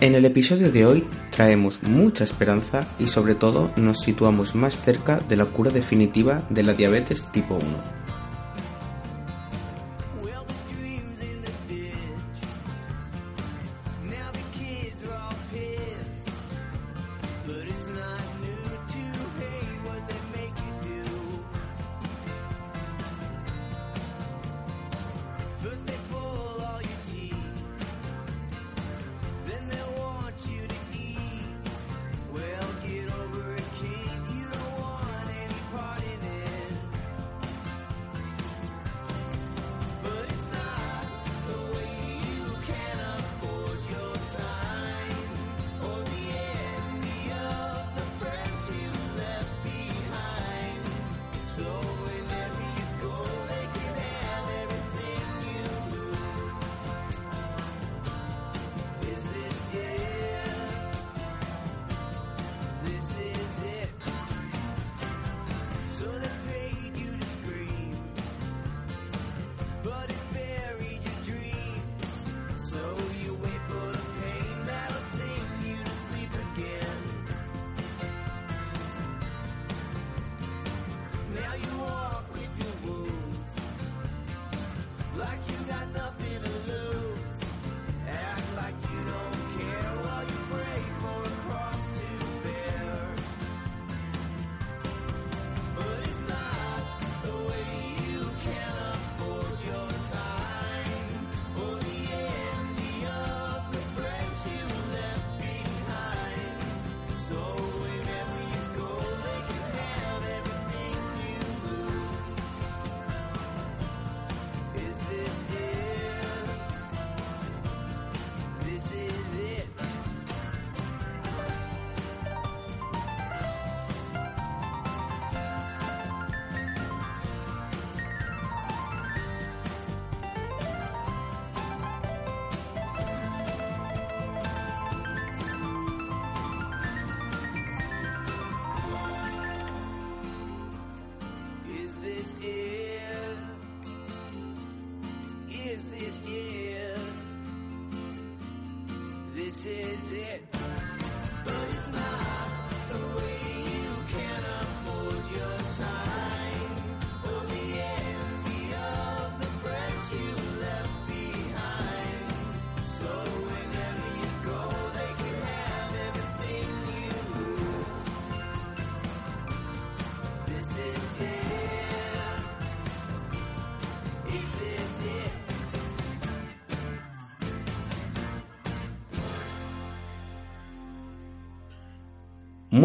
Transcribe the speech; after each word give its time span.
En 0.00 0.14
el 0.14 0.24
episodio 0.24 0.70
de 0.70 0.86
hoy 0.86 1.04
traemos 1.30 1.82
mucha 1.82 2.22
esperanza 2.22 2.86
y 3.00 3.08
sobre 3.08 3.34
todo 3.34 3.72
nos 3.74 3.98
situamos 3.98 4.54
más 4.54 4.80
cerca 4.80 5.18
de 5.28 5.34
la 5.34 5.46
cura 5.46 5.72
definitiva 5.72 6.44
de 6.50 6.62
la 6.62 6.74
diabetes 6.74 7.24
tipo 7.32 7.56
1. 7.56 8.17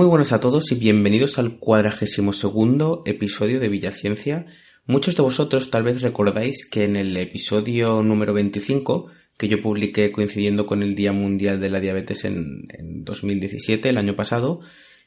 Muy 0.04 0.10
buenas 0.10 0.34
a 0.34 0.42
todos 0.42 0.70
y 0.74 0.76
bienvenidos 0.76 1.40
al 1.40 1.60
cuadragésimo 1.60 2.34
segundo 2.34 3.04
episodio 3.06 3.62
de 3.62 3.70
Villaciencia. 3.70 4.46
Muchos 4.86 5.16
de 5.16 5.24
vosotros 5.24 5.72
tal 5.72 5.84
vez 5.84 6.02
recordáis 6.02 6.68
que 6.70 6.84
en 6.84 6.98
el 6.98 7.16
episodio 7.16 8.04
número 8.04 8.34
25, 8.34 9.08
que 9.38 9.48
yo 9.48 9.62
publiqué 9.62 10.12
coincidiendo 10.12 10.66
con 10.66 10.84
el 10.84 10.96
Día 10.96 11.14
Mundial 11.14 11.62
de 11.62 11.70
la 11.70 11.80
Diabetes 11.80 12.26
en, 12.26 12.68
en 12.78 13.06
2017, 13.06 13.88
el 13.88 13.98
año 13.98 14.18
pasado, 14.18 14.60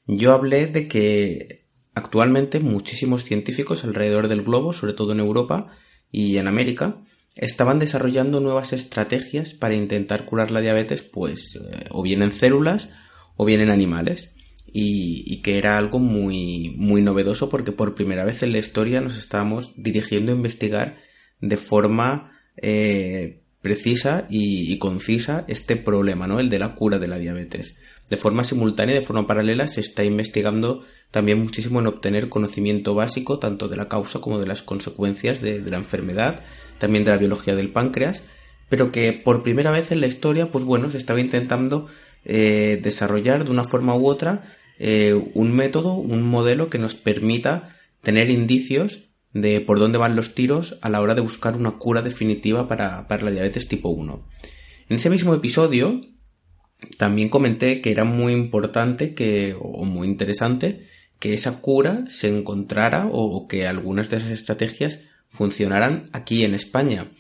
yo 0.07 0.33
hablé 0.33 0.67
de 0.67 0.89
que 0.89 1.67
actualmente 1.95 2.61
muchísimos 2.61 3.23
científicos 3.23 3.85
alrededor 3.85 4.29
del 4.29 4.45
globo, 4.45 4.73
sobre 4.73 4.95
todo 4.95 5.13
en 5.13 5.21
Europa 5.21 5.77
y 6.11 6.39
en 6.39 6.49
América, 6.49 7.03
estaban 7.37 7.79
desarrollando 7.79 8.41
nuevas 8.41 8.73
estrategias 8.73 9.53
para 9.53 9.75
intentar 9.75 10.25
curar 10.25 10.51
la 10.51 10.63
diabetes, 10.63 11.03
pues 11.03 11.55
eh, 11.57 11.85
o 11.91 12.03
bien 12.03 12.23
en 12.23 12.33
células 12.33 12.89
o 13.37 13.45
bien 13.45 13.61
en 13.61 13.69
animales 13.69 14.33
y, 14.73 15.41
que 15.43 15.59
era 15.59 15.79
algo 15.79 15.99
muy, 15.99 16.75
muy 16.77 17.03
novedoso 17.03 17.49
porque 17.49 17.73
por 17.73 17.95
primera 17.95 18.25
vez 18.25 18.43
en 18.43 18.53
la 18.53 18.59
historia 18.59 19.01
nos 19.01 19.17
estábamos 19.17 19.73
dirigiendo 19.77 20.33
a 20.33 20.37
investigar 20.37 20.97
de 21.41 21.57
forma 21.57 22.33
eh, 22.57 23.43
precisa 23.67 24.27
y, 24.31 24.79
concisa 24.79 25.45
este 25.49 25.75
problema, 25.77 26.29
¿no? 26.29 26.39
El 26.39 26.51
de 26.51 26.59
la 26.59 26.75
cura 26.75 26.99
de 26.99 27.09
la 27.09 27.19
diabetes. 27.19 27.77
De 28.09 28.17
forma 28.17 28.45
simultánea, 28.45 28.95
de 28.95 29.05
forma 29.05 29.27
paralela, 29.27 29.67
se 29.67 29.81
está 29.81 30.05
investigando 30.05 30.85
también 31.11 31.41
muchísimo 31.41 31.81
en 31.81 31.89
obtener 31.89 32.29
conocimiento 32.29 32.95
básico 32.95 33.41
tanto 33.41 33.67
de 33.69 33.77
la 33.77 33.89
causa 33.89 34.21
como 34.21 34.39
de 34.39 34.47
las 34.47 34.63
consecuencias 34.63 35.41
de, 35.41 35.61
la 35.61 35.79
enfermedad, 35.79 36.45
también 36.79 37.05
de 37.05 37.11
la 37.11 37.17
biología 37.17 37.57
del 37.57 37.73
páncreas, 37.73 38.23
pero 38.69 38.93
que 38.93 39.13
por 39.13 39.43
primera 39.43 39.73
vez 39.73 39.91
en 39.91 40.01
la 40.01 40.07
historia, 40.07 40.51
pues 40.53 40.65
bueno, 40.65 40.91
se 40.91 40.99
estaba 40.99 41.21
intentando 41.21 41.89
eh, 42.27 42.81
desarrollar 42.83 43.45
de 43.45 43.51
una 43.51 43.65
forma 43.65 43.97
u 43.97 44.07
otra 44.07 44.57
eh, 44.79 45.15
un 45.35 45.53
método, 45.53 45.95
un 45.95 46.23
modelo 46.23 46.69
que 46.69 46.79
nos 46.79 46.95
permita 46.95 47.77
tener 48.03 48.31
indicios 48.31 49.05
de 49.33 49.61
por 49.61 49.79
dónde 49.79 49.99
van 49.99 50.17
los 50.17 50.35
tiros 50.35 50.79
a 50.83 50.91
la 50.91 51.01
hora 51.01 51.15
de 51.15 51.21
buscar 51.21 51.57
una 51.57 51.79
cura 51.79 52.03
definitiva 52.03 52.69
para, 52.69 53.07
la 53.09 53.31
diabetes 53.31 53.69
tipo 53.69 53.91
1. 53.91 54.27
En 54.89 54.97
ese 54.97 55.11
mismo 55.11 55.35
episodio 55.35 56.01
también 56.99 57.29
comenté 57.29 57.81
que 57.81 57.91
era 57.91 58.05
muy 58.05 58.33
importante 58.33 59.15
que, 59.15 59.57
o 59.59 59.85
muy 59.85 60.09
interesante 60.09 60.87
que 61.19 61.33
esa 61.33 61.61
cura 61.61 62.05
se 62.09 62.29
encontrara 62.29 63.09
o 63.11 63.47
que 63.49 63.67
algunas 63.67 64.11
de 64.11 64.19
esas 64.19 64.31
estrategias 64.31 65.01
funcionaran 65.29 66.11
aquí 66.13 66.45
en 66.45 66.55
España. 66.55 67.13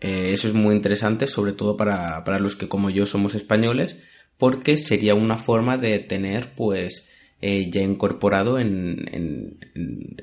Eh, 0.00 0.30
eso 0.32 0.48
es 0.48 0.54
muy 0.54 0.74
interesante, 0.74 1.26
sobre 1.26 1.52
todo 1.52 1.76
para, 1.76 2.24
para 2.24 2.38
los 2.38 2.56
que 2.56 2.68
como 2.68 2.90
yo 2.90 3.06
somos 3.06 3.34
españoles, 3.34 3.96
porque 4.42 4.76
sería 4.76 5.14
una 5.14 5.38
forma 5.38 5.78
de 5.78 6.00
tener 6.00 6.52
pues 6.56 7.08
eh, 7.40 7.70
ya 7.70 7.80
incorporado 7.80 8.58
en, 8.58 9.56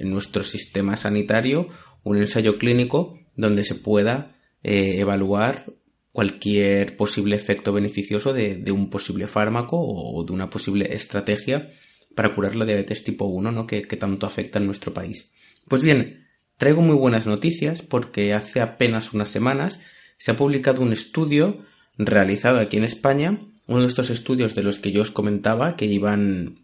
nuestro 0.01 0.43
sistema 0.43 0.97
sanitario 0.97 1.69
un 2.03 2.17
ensayo 2.17 2.57
clínico 2.57 3.17
donde 3.37 3.63
se 3.63 3.75
pueda 3.75 4.35
eh, 4.61 4.95
evaluar 4.97 5.71
cualquier 6.11 6.97
posible 6.97 7.37
efecto 7.37 7.71
beneficioso 7.71 8.33
de, 8.33 8.61
un 8.73 8.89
posible 8.89 9.25
fármaco 9.25 9.77
o 9.79 10.21
de 10.25 10.33
una 10.33 10.49
posible 10.49 10.93
estrategia 10.93 11.69
para 12.13 12.35
curar 12.35 12.57
la 12.57 12.65
diabetes 12.65 13.05
tipo 13.05 13.23
1 13.23 13.53
¿no? 13.53 13.65
que, 13.65 13.83
que 13.83 13.95
tanto 13.95 14.25
afecta 14.25 14.59
en 14.59 14.65
nuestro 14.65 14.93
país. 14.93 15.31
Pues 15.69 15.81
bien, 15.81 16.27
traigo 16.57 16.81
muy 16.81 16.97
buenas 16.97 17.25
noticias 17.25 17.81
porque 17.81 18.33
hace 18.33 18.59
apenas 18.59 19.13
unas 19.13 19.29
semanas 19.29 19.79
se 20.17 20.31
ha 20.31 20.35
publicado 20.35 20.81
un 20.81 20.91
estudio 20.91 21.63
realizado 21.97 22.59
aquí 22.59 22.75
en 22.75 22.83
España 22.83 23.45
uno 23.69 23.81
de 23.81 23.87
estos 23.87 24.09
estudios 24.09 24.55
de 24.55 24.63
los 24.63 24.79
que 24.79 24.91
yo 24.91 25.03
os 25.03 25.11
comentaba 25.11 25.75
que 25.75 25.85
iban 25.85 26.55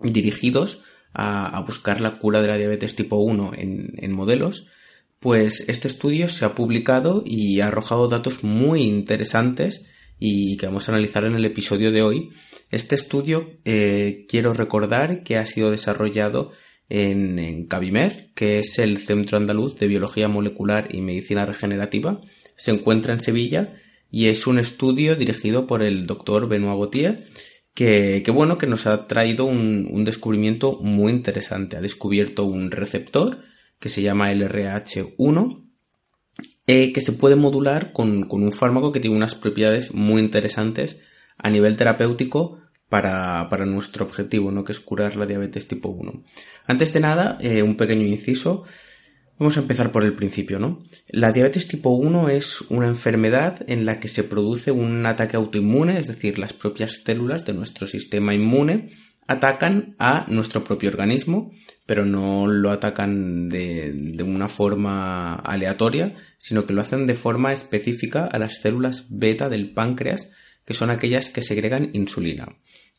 dirigidos 0.00 0.80
a, 1.12 1.60
buscar 1.66 2.00
la 2.00 2.18
cura 2.18 2.40
de 2.40 2.48
la 2.48 2.56
diabetes 2.56 2.96
tipo 2.96 3.16
1 3.16 3.52
en, 3.54 4.12
modelos, 4.12 4.68
pues 5.20 5.68
este 5.68 5.88
estudio 5.88 6.28
se 6.28 6.44
ha 6.44 6.54
publicado 6.54 7.22
y 7.26 7.60
ha 7.60 7.66
arrojado 7.66 8.08
datos 8.08 8.44
muy 8.44 8.82
interesantes 8.82 9.84
y 10.18 10.56
que 10.56 10.66
vamos 10.66 10.88
a 10.88 10.92
analizar 10.92 11.24
en 11.24 11.34
el 11.34 11.44
episodio 11.44 11.92
de 11.92 12.02
hoy. 12.02 12.30
Este 12.70 12.94
estudio 12.94 13.50
eh, 13.64 14.24
quiero 14.28 14.54
recordar 14.54 15.22
que 15.22 15.36
ha 15.36 15.44
sido 15.44 15.70
desarrollado 15.70 16.52
en, 16.88 17.38
en, 17.38 17.66
Cabimer, 17.66 18.30
que 18.34 18.60
es 18.60 18.78
el 18.78 18.96
Centro 18.96 19.36
Andaluz 19.36 19.76
de 19.76 19.88
Biología 19.88 20.28
Molecular 20.28 20.88
y 20.90 21.02
Medicina 21.02 21.44
Regenerativa. 21.44 22.20
Se 22.56 22.70
encuentra 22.70 23.12
en 23.12 23.20
Sevilla 23.20 23.74
y 24.10 24.26
es 24.26 24.46
un 24.46 24.58
estudio 24.58 25.16
dirigido 25.16 25.66
por 25.66 25.82
el 25.82 26.06
doctor 26.06 26.48
Benoit 26.48 26.78
Gautier 26.78 27.26
que, 27.74 28.24
bueno, 28.34 28.58
que 28.58 28.66
nos 28.66 28.86
ha 28.88 29.06
traído 29.06 29.44
un, 29.44 30.04
descubrimiento 30.04 30.80
muy 30.80 31.12
interesante. 31.12 31.76
Ha 31.76 31.80
descubierto 31.80 32.44
un 32.44 32.72
receptor 32.72 33.38
que 33.78 33.88
se 33.88 34.02
llama 34.02 34.32
LRH1 34.32 35.64
eh, 36.66 36.92
que 36.92 37.00
se 37.00 37.12
puede 37.12 37.36
modular 37.36 37.92
con, 37.92 38.26
un 38.28 38.52
fármaco 38.52 38.90
que 38.90 38.98
tiene 38.98 39.16
unas 39.16 39.36
propiedades 39.36 39.94
muy 39.94 40.20
interesantes 40.20 40.98
a 41.36 41.50
nivel 41.50 41.76
terapéutico 41.76 42.58
para, 42.88 43.48
nuestro 43.64 44.04
objetivo, 44.04 44.50
¿no? 44.50 44.64
que 44.64 44.72
es 44.72 44.80
curar 44.80 45.14
la 45.14 45.26
diabetes 45.26 45.68
tipo 45.68 45.88
1. 45.88 46.24
Antes 46.66 46.92
de 46.92 47.00
nada, 47.00 47.38
eh, 47.40 47.62
un 47.62 47.76
pequeño 47.76 48.04
inciso. 48.04 48.64
Vamos 49.38 49.56
a 49.56 49.60
empezar 49.60 49.92
por 49.92 50.02
el 50.02 50.14
principio, 50.14 50.58
¿no? 50.58 50.82
La 51.08 51.30
diabetes 51.30 51.68
tipo 51.68 51.90
1 51.90 52.28
es 52.28 52.60
una 52.62 52.88
enfermedad 52.88 53.64
en 53.68 53.86
la 53.86 54.00
que 54.00 54.08
se 54.08 54.24
produce 54.24 54.72
un 54.72 55.06
ataque 55.06 55.36
autoinmune, 55.36 56.00
es 56.00 56.08
decir, 56.08 56.40
las 56.40 56.52
propias 56.52 57.02
células 57.04 57.44
de 57.44 57.52
nuestro 57.52 57.86
sistema 57.86 58.34
inmune 58.34 58.90
atacan 59.28 59.94
a 60.00 60.26
nuestro 60.28 60.64
propio 60.64 60.90
organismo, 60.90 61.52
pero 61.86 62.04
no 62.04 62.48
lo 62.48 62.72
atacan 62.72 63.48
de, 63.48 64.24
una 64.26 64.48
forma 64.48 65.34
aleatoria, 65.36 66.14
sino 66.36 66.66
que 66.66 66.72
lo 66.72 66.80
hacen 66.80 67.06
de 67.06 67.14
forma 67.14 67.52
específica 67.52 68.24
a 68.24 68.38
las 68.40 68.56
células 68.56 69.04
beta 69.08 69.48
del 69.48 69.72
páncreas, 69.72 70.30
que 70.64 70.74
son 70.74 70.90
aquellas 70.90 71.30
que 71.30 71.42
segregan 71.42 71.90
insulina. 71.92 72.56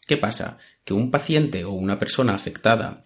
¿Qué 0.08 0.16
pasa? 0.16 0.58
Que 0.86 0.94
un 0.94 1.12
paciente 1.12 1.66
o 1.66 1.72
una 1.72 2.00
persona 2.00 2.34
afectada 2.34 3.04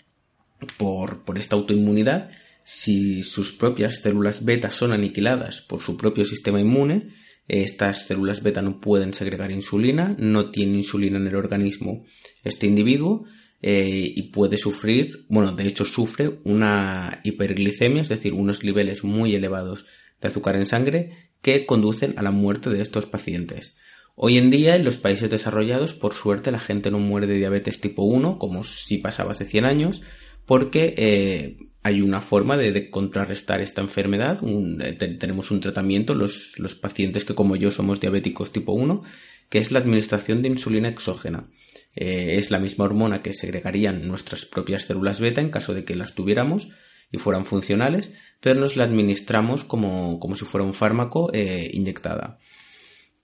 por, 0.77 1.23
por 1.23 1.39
esta 1.39 1.55
autoinmunidad 1.55 2.29
si 2.65 3.23
sus 3.23 3.51
propias 3.51 4.01
células 4.01 4.45
beta 4.45 4.71
son 4.71 4.91
aniquiladas 4.91 5.61
por 5.61 5.81
su 5.81 5.97
propio 5.97 6.25
sistema 6.25 6.59
inmune, 6.59 7.09
estas 7.47 8.05
células 8.07 8.41
beta 8.41 8.61
no 8.61 8.79
pueden 8.79 9.13
segregar 9.13 9.51
insulina, 9.51 10.15
no 10.17 10.49
tiene 10.49 10.77
insulina 10.77 11.17
en 11.17 11.27
el 11.27 11.35
organismo 11.35 12.05
este 12.43 12.67
individuo 12.67 13.25
eh, 13.61 14.13
y 14.15 14.23
puede 14.23 14.57
sufrir, 14.57 15.25
bueno, 15.29 15.51
de 15.51 15.67
hecho 15.67 15.85
sufre 15.85 16.39
una 16.45 17.21
hiperglicemia, 17.23 18.01
es 18.01 18.09
decir, 18.09 18.33
unos 18.33 18.63
niveles 18.63 19.03
muy 19.03 19.35
elevados 19.35 19.85
de 20.21 20.29
azúcar 20.29 20.55
en 20.55 20.65
sangre 20.65 21.31
que 21.41 21.65
conducen 21.65 22.13
a 22.17 22.21
la 22.21 22.31
muerte 22.31 22.69
de 22.69 22.81
estos 22.81 23.05
pacientes. 23.05 23.77
Hoy 24.15 24.37
en 24.37 24.49
día 24.49 24.75
en 24.75 24.85
los 24.85 24.97
países 24.97 25.29
desarrollados, 25.29 25.95
por 25.95 26.13
suerte, 26.13 26.51
la 26.51 26.59
gente 26.59 26.91
no 26.91 26.99
muere 26.99 27.25
de 27.27 27.35
diabetes 27.35 27.81
tipo 27.81 28.03
1, 28.03 28.37
como 28.37 28.63
si 28.63 28.99
pasaba 28.99 29.31
hace 29.31 29.45
100 29.45 29.65
años, 29.65 30.01
porque 30.45 30.93
eh, 30.97 31.57
hay 31.83 32.01
una 32.01 32.21
forma 32.21 32.57
de, 32.57 32.89
contrarrestar 32.89 33.61
esta 33.61 33.81
enfermedad. 33.81 34.39
Eh, 34.41 34.93
tenemos 35.19 35.51
un 35.51 35.59
tratamiento, 35.59 36.13
los, 36.13 36.55
pacientes 36.81 37.25
que 37.25 37.35
como 37.35 37.57
yo 37.57 37.71
somos 37.71 37.99
diabéticos 37.99 38.51
tipo 38.51 38.71
1, 38.71 39.03
que 39.49 39.59
es 39.59 39.71
la 39.71 39.79
administración 39.79 40.41
de 40.41 40.49
insulina 40.49 40.87
exógena. 40.87 41.49
Eh, 41.95 42.37
es 42.37 42.51
la 42.51 42.59
misma 42.59 42.85
hormona 42.85 43.21
que 43.21 43.33
segregarían 43.33 44.07
nuestras 44.07 44.45
propias 44.45 44.83
células 44.85 45.19
beta 45.19 45.41
en 45.41 45.49
caso 45.49 45.73
de 45.73 45.83
que 45.83 45.95
las 45.95 46.15
tuviéramos 46.15 46.69
y 47.11 47.17
fueran 47.17 47.45
funcionales, 47.45 48.09
pero 48.39 48.59
nos 48.59 48.75
la 48.75 48.85
administramos 48.85 49.63
como, 49.63 50.19
si 50.35 50.45
fuera 50.45 50.65
un 50.65 50.73
fármaco 50.73 51.31
inyectada. 51.33 52.39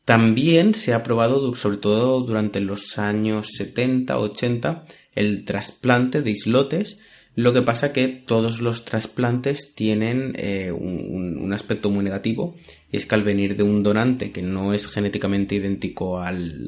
También 0.05 0.73
se 0.73 0.93
ha 0.93 1.01
probado, 1.01 1.53
sobre 1.55 1.77
todo 1.77 2.21
durante 2.21 2.59
los 2.61 2.99
años 2.99 3.49
70, 3.55 4.19
80, 4.19 4.85
el 5.13 5.45
trasplante 5.45 6.21
de 6.21 6.31
islotes 6.31 6.97
lo 7.39 7.53
que 7.53 7.61
pasa 7.61 7.93
que 7.93 8.09
todos 8.09 8.59
los 8.59 8.83
trasplantes 8.83 9.73
tienen 9.73 10.33
eh, 10.35 10.73
un, 10.73 11.53
aspecto 11.53 11.89
muy 11.89 12.03
negativo 12.03 12.57
y 12.91 12.97
es 12.97 13.05
que 13.05 13.15
al 13.15 13.23
venir 13.23 13.55
de 13.55 13.63
un 13.63 13.81
donante 13.81 14.33
que 14.33 14.41
no 14.41 14.73
es 14.73 14.87
genéticamente 14.87 15.55
idéntico 15.55 16.19
al, 16.19 16.67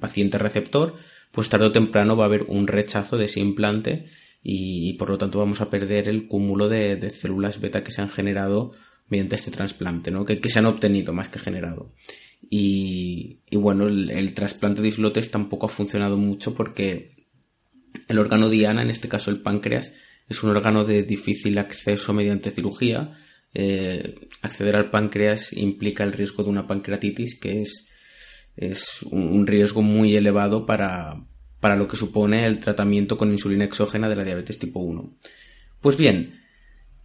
paciente 0.00 0.38
receptor, 0.38 0.96
pues 1.30 1.50
tarde 1.50 1.66
o 1.66 1.72
temprano 1.72 2.16
va 2.16 2.24
a 2.24 2.28
haber 2.28 2.44
un 2.44 2.68
rechazo 2.68 3.18
de 3.18 3.26
ese 3.26 3.40
implante 3.40 4.06
y, 4.42 4.94
por 4.94 5.10
lo 5.10 5.18
tanto 5.18 5.38
vamos 5.38 5.60
a 5.60 5.68
perder 5.68 6.08
el 6.08 6.26
cúmulo 6.26 6.70
de, 6.70 7.10
células 7.10 7.60
beta 7.60 7.84
que 7.84 7.90
se 7.90 8.00
han 8.00 8.08
generado 8.08 8.72
mediante 9.08 9.36
este 9.36 9.50
trasplante, 9.50 10.10
¿no? 10.10 10.24
Que, 10.24 10.40
se 10.48 10.58
han 10.58 10.66
obtenido 10.66 11.12
más 11.12 11.28
que 11.28 11.38
generado. 11.38 11.92
Y, 12.48 13.40
bueno, 13.52 13.88
el 13.88 14.32
trasplante 14.32 14.80
de 14.80 14.88
islotes 14.88 15.30
tampoco 15.30 15.66
ha 15.66 15.68
funcionado 15.68 16.16
mucho 16.16 16.54
porque 16.54 17.19
el 18.08 18.18
órgano 18.18 18.48
diana, 18.48 18.82
en 18.82 18.90
este 18.90 19.08
caso 19.08 19.30
el 19.30 19.42
páncreas, 19.42 19.92
es 20.28 20.42
un 20.42 20.50
órgano 20.50 20.84
de 20.84 21.02
difícil 21.02 21.58
acceso 21.58 22.12
mediante 22.12 22.50
cirugía. 22.50 23.18
Eh, 23.52 24.28
acceder 24.42 24.76
al 24.76 24.90
páncreas 24.90 25.52
implica 25.52 26.04
el 26.04 26.12
riesgo 26.12 26.44
de 26.44 26.50
una 26.50 26.66
pancreatitis, 26.66 27.38
que 27.38 27.62
es, 27.62 27.88
es 28.56 29.02
un 29.02 29.46
riesgo 29.46 29.82
muy 29.82 30.14
elevado 30.16 30.66
para, 30.66 31.24
para 31.58 31.76
lo 31.76 31.88
que 31.88 31.96
supone 31.96 32.46
el 32.46 32.60
tratamiento 32.60 33.16
con 33.16 33.32
insulina 33.32 33.64
exógena 33.64 34.08
de 34.08 34.16
la 34.16 34.24
diabetes 34.24 34.58
tipo 34.58 34.80
1. 34.80 35.16
Pues 35.80 35.96
bien, 35.96 36.39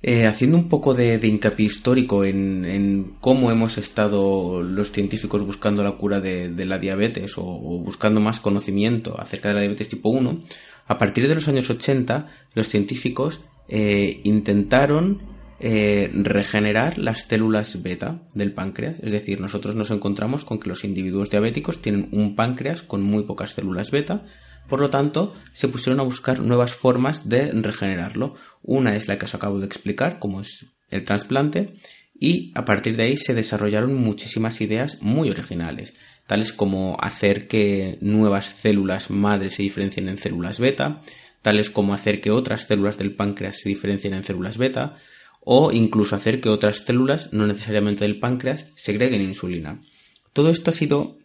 eh, 0.07 0.27
haciendo 0.27 0.55
un 0.55 0.69
poco 0.69 0.93
de, 0.93 1.15
hincapié 1.15 1.65
histórico 1.65 2.23
en, 2.23 3.15
cómo 3.19 3.49
hemos 3.49 3.79
estado 3.79 4.61
los 4.61 4.91
científicos 4.91 5.43
buscando 5.43 5.83
la 5.83 5.93
cura 5.93 6.21
de, 6.21 6.51
la 6.63 6.77
diabetes 6.77 7.33
o, 7.39 7.43
buscando 7.43 8.21
más 8.21 8.39
conocimiento 8.39 9.19
acerca 9.19 9.49
de 9.49 9.55
la 9.55 9.61
diabetes 9.61 9.89
tipo 9.89 10.09
1, 10.09 10.43
a 10.85 10.97
partir 10.99 11.27
de 11.27 11.33
los 11.33 11.47
años 11.47 11.67
80 11.71 12.27
los 12.53 12.69
científicos 12.69 13.39
eh, 13.67 14.21
intentaron 14.25 15.23
eh, 15.59 16.11
regenerar 16.13 16.99
las 16.99 17.23
células 17.23 17.81
beta 17.81 18.21
del 18.35 18.53
páncreas. 18.53 18.99
Es 19.01 19.11
decir, 19.11 19.41
nosotros 19.41 19.73
nos 19.73 19.89
encontramos 19.89 20.45
con 20.45 20.59
que 20.59 20.69
los 20.69 20.83
individuos 20.83 21.31
diabéticos 21.31 21.81
tienen 21.81 22.09
un 22.11 22.35
páncreas 22.35 22.83
con 22.83 23.01
muy 23.01 23.23
pocas 23.23 23.55
células 23.55 23.89
beta 23.89 24.23
por 24.67 24.79
lo 24.79 24.89
tanto, 24.89 25.35
se 25.53 25.67
pusieron 25.67 25.99
a 25.99 26.03
buscar 26.03 26.39
nuevas 26.39 26.73
formas 26.73 27.29
de 27.29 27.51
regenerarlo. 27.51 28.35
Una 28.61 28.95
es 28.95 29.07
la 29.07 29.17
que 29.17 29.25
os 29.25 29.35
acabo 29.35 29.59
de 29.59 29.65
explicar, 29.65 30.19
como 30.19 30.41
es 30.41 30.65
el 30.89 31.03
trasplante, 31.03 31.75
y 32.17 32.51
a 32.55 32.65
partir 32.65 32.95
de 32.95 33.03
ahí 33.03 33.17
se 33.17 33.33
desarrollaron 33.33 33.93
muchísimas 33.93 34.61
ideas 34.61 35.01
muy 35.01 35.29
originales, 35.29 35.93
tales 36.27 36.53
como 36.53 36.97
hacer 37.01 37.47
que 37.47 37.97
nuevas 38.01 38.45
células 38.45 39.09
madre 39.09 39.49
se 39.49 39.63
diferencien 39.63 40.07
en 40.07 40.17
células 40.17 40.59
beta, 40.59 41.01
tales 41.41 41.69
como 41.69 41.93
hacer 41.93 42.21
que 42.21 42.31
otras 42.31 42.63
células 42.63 42.97
del 42.97 43.15
páncreas 43.15 43.59
se 43.59 43.69
diferencien 43.69 44.13
en 44.13 44.23
células 44.23 44.57
beta, 44.57 44.95
o 45.41 45.71
incluso 45.71 46.15
hacer 46.15 46.41
que 46.41 46.49
otras 46.49 46.79
células, 46.79 47.31
no 47.33 47.45
necesariamente 47.45 48.03
del 48.03 48.19
páncreas, 48.19 48.65
segreguen 48.75 49.21
insulina. 49.21 49.81
Todo 50.33 50.49
esto 50.49 50.71
ha 50.71 50.73
sido 50.73 51.19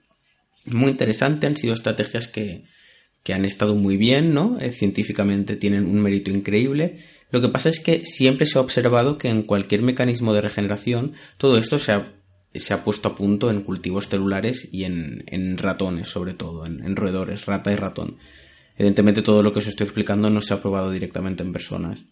muy 0.67 0.91
interesante, 0.91 1.47
han 1.47 1.57
sido 1.57 1.73
estrategias 1.73 2.29
que, 2.29 2.65
que 3.23 3.35
han 3.35 3.45
estado 3.45 3.75
muy 3.75 3.97
bien, 3.97 4.33
¿no? 4.33 4.59
Eh, 4.61 4.71
científicamente 4.71 5.57
tienen 5.57 5.87
un 5.87 6.01
mérito 6.01 6.31
increíble. 6.31 6.99
Lo 7.31 7.41
que 7.41 7.49
pasa 7.49 7.69
es 7.69 7.81
que 7.81 8.05
siempre 8.05 8.47
se 8.47 8.59
ha 8.59 8.63
observado 8.63 9.19
que 9.19 9.29
en 9.29 9.43
cualquier 9.43 9.83
mecanismo 9.83 10.33
de 10.35 10.41
regeneración 10.41 11.13
todo 11.37 11.59
esto 11.59 11.79
se 11.79 11.93
ha, 11.93 12.15
se 12.55 12.75
ha 12.75 12.83
puesto 12.83 13.09
a 13.09 13.15
punto 13.15 13.51
en 13.51 13.63
cultivos 13.63 14.09
celulares 14.09 14.69
y 14.73 14.85
en, 14.85 15.25
en 15.27 15.59
ratones, 15.59 16.09
sobre 16.09 16.35
todo, 16.35 16.67
en, 16.67 16.97
roedores, 16.97 17.47
rata 17.47 17.73
y 17.73 17.77
ratón. 17.77 18.17
Evidentemente 18.77 19.23
todo 19.23 19.43
lo 19.43 19.53
que 19.53 19.61
os 19.61 19.67
estoy 19.67 19.85
explicando 19.85 20.31
no 20.31 20.41
se 20.41 20.55
ha 20.55 20.63
probado 20.63 20.91
directamente 20.91 21.43
en 21.43 21.53
personas. 21.53 22.05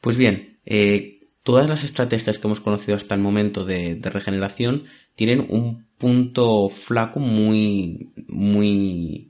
Pues 0.00 0.16
bien, 0.16 0.60
eh, 0.64 1.28
todas 1.42 1.68
las 1.68 1.84
estrategias 1.84 2.38
que 2.38 2.46
hemos 2.46 2.60
conocido 2.60 2.96
hasta 2.96 3.14
el 3.16 3.20
momento 3.20 3.64
de, 3.64 3.96
de 3.96 4.10
regeneración 4.10 4.84
tienen 5.16 5.44
un 5.50 5.86
punto 5.98 6.68
flaco 6.68 7.20
muy, 7.20 8.12
muy 8.28 9.29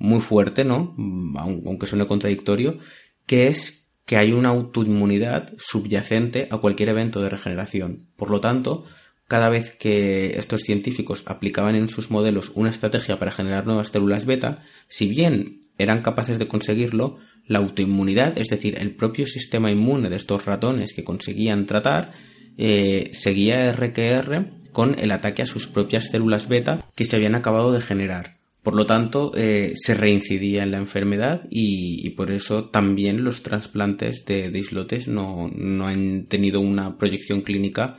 muy 0.00 0.20
fuerte, 0.20 0.64
¿no? 0.64 0.96
Aunque 1.36 1.86
suene 1.86 2.06
contradictorio, 2.06 2.78
que 3.26 3.46
es 3.46 3.88
que 4.04 4.16
hay 4.16 4.32
una 4.32 4.48
autoinmunidad 4.48 5.52
subyacente 5.56 6.48
a 6.50 6.56
cualquier 6.56 6.88
evento 6.88 7.22
de 7.22 7.28
regeneración. 7.28 8.08
Por 8.16 8.30
lo 8.30 8.40
tanto, 8.40 8.84
cada 9.28 9.48
vez 9.48 9.76
que 9.76 10.38
estos 10.38 10.62
científicos 10.62 11.22
aplicaban 11.26 11.76
en 11.76 11.88
sus 11.88 12.10
modelos 12.10 12.50
una 12.56 12.70
estrategia 12.70 13.20
para 13.20 13.30
generar 13.30 13.66
nuevas 13.66 13.90
células 13.92 14.26
beta, 14.26 14.64
si 14.88 15.06
bien 15.06 15.60
eran 15.78 16.02
capaces 16.02 16.40
de 16.40 16.48
conseguirlo, 16.48 17.18
la 17.46 17.60
autoinmunidad, 17.60 18.36
es 18.36 18.48
decir, 18.48 18.76
el 18.78 18.96
propio 18.96 19.26
sistema 19.26 19.70
inmune 19.70 20.10
de 20.10 20.16
estos 20.16 20.46
ratones 20.46 20.92
que 20.92 21.04
conseguían 21.04 21.66
tratar, 21.66 22.12
eh, 22.58 23.10
seguía 23.12 23.70
RQR 23.70 24.72
con 24.72 24.98
el 24.98 25.12
ataque 25.12 25.42
a 25.42 25.46
sus 25.46 25.68
propias 25.68 26.06
células 26.06 26.48
beta 26.48 26.84
que 26.96 27.04
se 27.04 27.16
habían 27.16 27.34
acabado 27.36 27.72
de 27.72 27.80
generar. 27.80 28.39
Por 28.62 28.74
lo 28.74 28.84
tanto, 28.84 29.32
eh, 29.36 29.72
se 29.74 29.94
reincidía 29.94 30.62
en 30.62 30.70
la 30.70 30.78
enfermedad 30.78 31.46
y, 31.50 32.10
por 32.10 32.30
eso 32.30 32.66
también 32.68 33.24
los 33.24 33.42
trasplantes 33.42 34.26
de, 34.26 34.50
islotes 34.54 35.08
no, 35.08 35.50
no, 35.54 35.86
han 35.86 36.26
tenido 36.26 36.60
una 36.60 36.98
proyección 36.98 37.40
clínica 37.40 37.98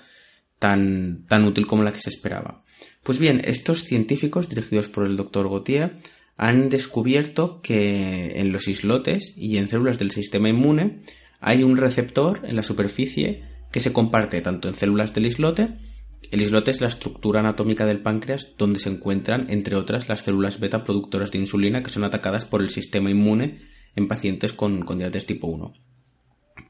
tan, 0.59 1.25
tan 1.27 1.45
útil 1.45 1.65
como 1.65 1.83
la 1.83 1.91
que 1.91 1.99
se 1.99 2.11
esperaba. 2.11 2.63
Pues 3.03 3.17
bien, 3.17 3.41
estos 3.43 3.83
científicos 3.83 4.49
dirigidos 4.49 4.87
por 4.87 5.07
el 5.07 5.17
doctor 5.17 5.49
Gautier 5.49 5.97
han 6.37 6.69
descubierto 6.69 7.59
que 7.61 8.39
en 8.39 8.51
los 8.51 8.67
islotes 8.67 9.33
y 9.35 9.57
en 9.57 9.67
células 9.67 9.97
del 9.97 10.11
sistema 10.11 10.49
inmune 10.49 11.01
hay 11.39 11.63
un 11.63 11.75
receptor 11.75 12.41
en 12.43 12.55
la 12.55 12.63
superficie 12.63 13.43
que 13.71 13.79
se 13.79 13.93
comparte 13.93 14.41
tanto 14.41 14.67
en 14.67 14.75
células 14.75 15.13
del 15.15 15.25
islote 15.25 15.69
el 16.29 16.41
islote 16.41 16.71
es 16.71 16.81
la 16.81 16.87
estructura 16.87 17.39
anatómica 17.39 17.85
del 17.85 18.01
páncreas 18.01 18.53
donde 18.57 18.79
se 18.79 18.89
encuentran, 18.89 19.47
entre 19.49 19.75
otras, 19.75 20.07
las 20.07 20.21
células 20.21 20.59
beta 20.59 20.83
productoras 20.83 21.31
de 21.31 21.39
insulina 21.39 21.81
que 21.81 21.89
son 21.89 22.03
atacadas 22.03 22.45
por 22.45 22.61
el 22.61 22.69
sistema 22.69 23.09
inmune 23.09 23.59
en 23.95 24.07
pacientes 24.07 24.53
con, 24.53 24.85
diabetes 24.85 25.25
tipo 25.25 25.47
1. 25.47 25.73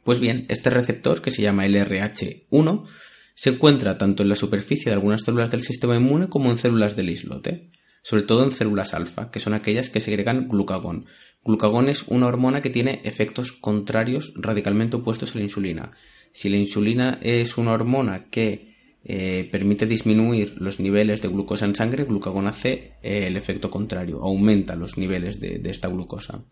Pues 0.03 0.19
bien, 0.19 0.45
este 0.49 0.69
receptor, 0.69 1.21
que 1.21 1.31
se 1.31 1.41
llama 1.41 1.65
LRH1, 1.67 2.87
se 3.35 3.49
encuentra 3.51 3.97
tanto 3.97 4.23
en 4.23 4.29
la 4.29 4.35
superficie 4.35 4.85
de 4.85 4.93
algunas 4.93 5.21
células 5.21 5.51
del 5.51 5.63
sistema 5.63 5.95
inmune 5.95 6.29
como 6.29 6.49
en 6.49 6.57
células 6.57 6.95
del 6.95 7.09
islote, 7.09 7.69
sobre 8.03 8.23
todo 8.23 8.43
en 8.43 8.51
células 8.51 8.93
alfa, 8.93 9.29
que 9.29 9.39
son 9.39 9.53
aquellas 9.53 9.89
que 9.89 9.99
segregan 9.99 10.47
glucagón. 10.47 11.05
Glucagón 11.43 11.87
es 11.89 12.03
una 12.07 12.27
hormona 12.27 12.61
que 12.61 12.69
tiene 12.69 13.01
efectos 13.03 13.51
contrarios 13.51 14.33
radicalmente 14.35 14.97
opuestos 14.97 15.35
a 15.35 15.37
la 15.37 15.43
insulina. 15.43 15.91
Si 16.33 16.49
la 16.49 16.57
insulina 16.57 17.19
es 17.21 17.57
una 17.57 17.73
hormona 17.73 18.25
que 18.25 18.70
eh, 19.03 19.49
permite 19.51 19.87
disminuir 19.87 20.61
los 20.61 20.79
niveles 20.79 21.23
de 21.23 21.29
glucosa 21.29 21.65
en 21.65 21.75
sangre, 21.75 22.03
glucagón 22.03 22.45
hace 22.45 22.93
eh, 23.01 23.25
el 23.25 23.35
efecto 23.35 23.71
contrario, 23.71 24.21
aumenta 24.21 24.75
los 24.75 24.95
niveles 24.95 25.39
de, 25.39 25.59
esta 25.65 25.87
glucosa. 25.87 26.43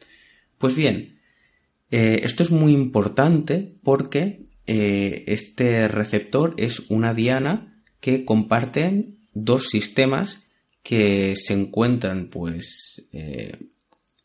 Pues 0.57 0.75
bien, 0.75 1.19
eh, 1.91 2.21
esto 2.23 2.41
es 2.41 2.49
muy 2.49 2.73
importante 2.73 3.75
porque 3.83 4.47
este 4.71 5.87
receptor 5.87 6.53
es 6.57 6.91
una 6.91 7.15
diana 7.15 7.81
que 7.99 8.23
comparten 8.23 9.17
dos 9.33 9.67
sistemas 9.69 10.43
que 10.83 11.33
se 11.37 11.55
encuentran 11.55 12.27
pues 12.27 13.03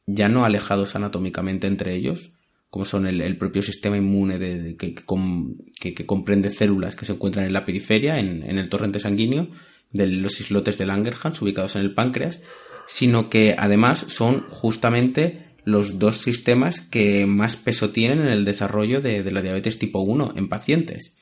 ya 0.04 0.28
no 0.28 0.45
alejados 0.45 0.97
anatómicamente 0.97 1.66
entre 1.66 1.95
ellos, 1.95 2.34
como 2.75 2.85
son 2.85 3.07
el, 3.07 3.37
propio 3.37 3.62
sistema 3.62 3.97
inmune 3.97 4.76
que, 4.76 6.04
comprende 6.07 6.49
células 6.49 6.97
que 6.97 7.04
se 7.04 7.12
encuentran 7.12 7.47
en 7.47 7.52
la 7.52 7.64
periferia, 7.64 8.19
en, 8.19 8.43
el 8.43 8.69
torrente 8.69 8.99
sanguíneo, 8.99 9.47
de 9.93 10.09
los 10.09 10.40
islotes 10.40 10.76
de 10.76 10.85
Langerhans 10.85 11.40
ubicados 11.40 11.76
en 11.76 11.83
el 11.83 11.95
páncreas, 11.95 12.40
sino 12.88 13.31
que 13.31 13.54
además 13.57 14.07
son 14.09 14.47
justamente 14.49 15.50
los 15.62 16.00
dos 16.00 16.16
sistemas 16.16 16.81
que 16.81 17.26
más 17.26 17.54
peso 17.54 17.90
tienen 17.90 18.23
en 18.23 18.26
el 18.33 18.45
desarrollo 18.45 19.00
de, 19.00 19.23
la 19.31 19.40
diabetes 19.40 19.78
tipo 19.78 20.00
1 20.00 20.33
en 20.35 20.49
pacientes. 20.49 21.16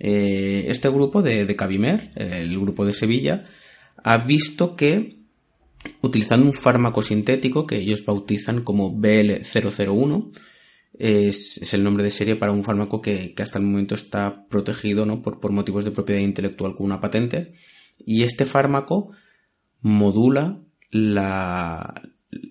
Eh, 0.00 0.64
este 0.66 0.88
grupo 0.88 1.22
de, 1.22 1.44
de 1.44 2.00
el 2.16 2.58
grupo 2.58 2.84
de 2.84 2.92
Sevilla, 2.92 3.44
ha 4.02 4.18
visto 4.18 4.74
que 4.74 5.18
utilizando 6.02 6.44
un 6.44 6.54
fármaco 6.54 7.02
sintético 7.02 7.68
que 7.68 7.76
ellos 7.76 8.04
bautizan 8.04 8.62
como 8.64 8.92
BL001, 8.92 10.32
es, 10.92 11.72
el 11.74 11.84
nombre 11.84 12.04
de 12.04 12.10
serie 12.10 12.36
para 12.36 12.52
un 12.52 12.64
fármaco 12.64 13.00
que, 13.00 13.34
hasta 13.38 13.58
el 13.58 13.64
momento 13.64 13.94
está 13.94 14.46
protegido 14.48 15.06
¿no? 15.06 15.22
por, 15.22 15.40
por, 15.40 15.52
motivos 15.52 15.84
de 15.84 15.90
propiedad 15.90 16.20
intelectual 16.20 16.74
con 16.74 16.86
una 16.86 17.00
patente. 17.00 17.52
Y 18.04 18.22
este 18.22 18.46
fármaco 18.46 19.10
modula 19.80 20.60
la, 20.90 22.02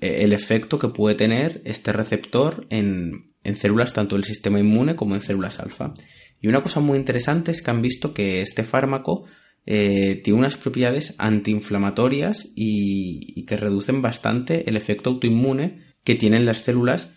el 0.02 0.34
efecto 0.34 0.80
que 0.80 0.90
puede 0.90 1.16
tener 1.16 1.62
este 1.66 1.92
receptor 1.92 2.68
en, 2.70 3.34
en 3.44 3.56
células 3.56 3.94
tanto 3.94 4.16
del 4.16 4.26
sistema 4.26 4.60
inmune 4.60 4.96
como 4.96 5.16
en 5.16 5.22
células 5.22 5.60
alfa. 5.60 5.94
Y 6.40 6.48
una 6.48 6.62
cosa 6.62 6.80
muy 6.80 6.98
interesante 6.98 7.52
es 7.52 7.62
que 7.62 7.72
han 7.72 7.82
visto 7.82 8.14
que 8.14 8.42
este 8.42 8.64
fármaco 8.64 9.26
eh, 9.66 10.22
tiene 10.24 10.40
unas 10.40 10.56
propiedades 10.56 11.16
antiinflamatorias 11.18 12.48
y, 12.56 13.34
y, 13.36 13.46
que 13.46 13.58
reducen 13.58 14.02
bastante 14.02 14.70
el 14.70 14.78
efecto 14.78 15.10
autoinmune 15.10 15.82
que 16.04 16.16
tienen 16.16 16.46
las 16.46 16.60
células 16.60 17.10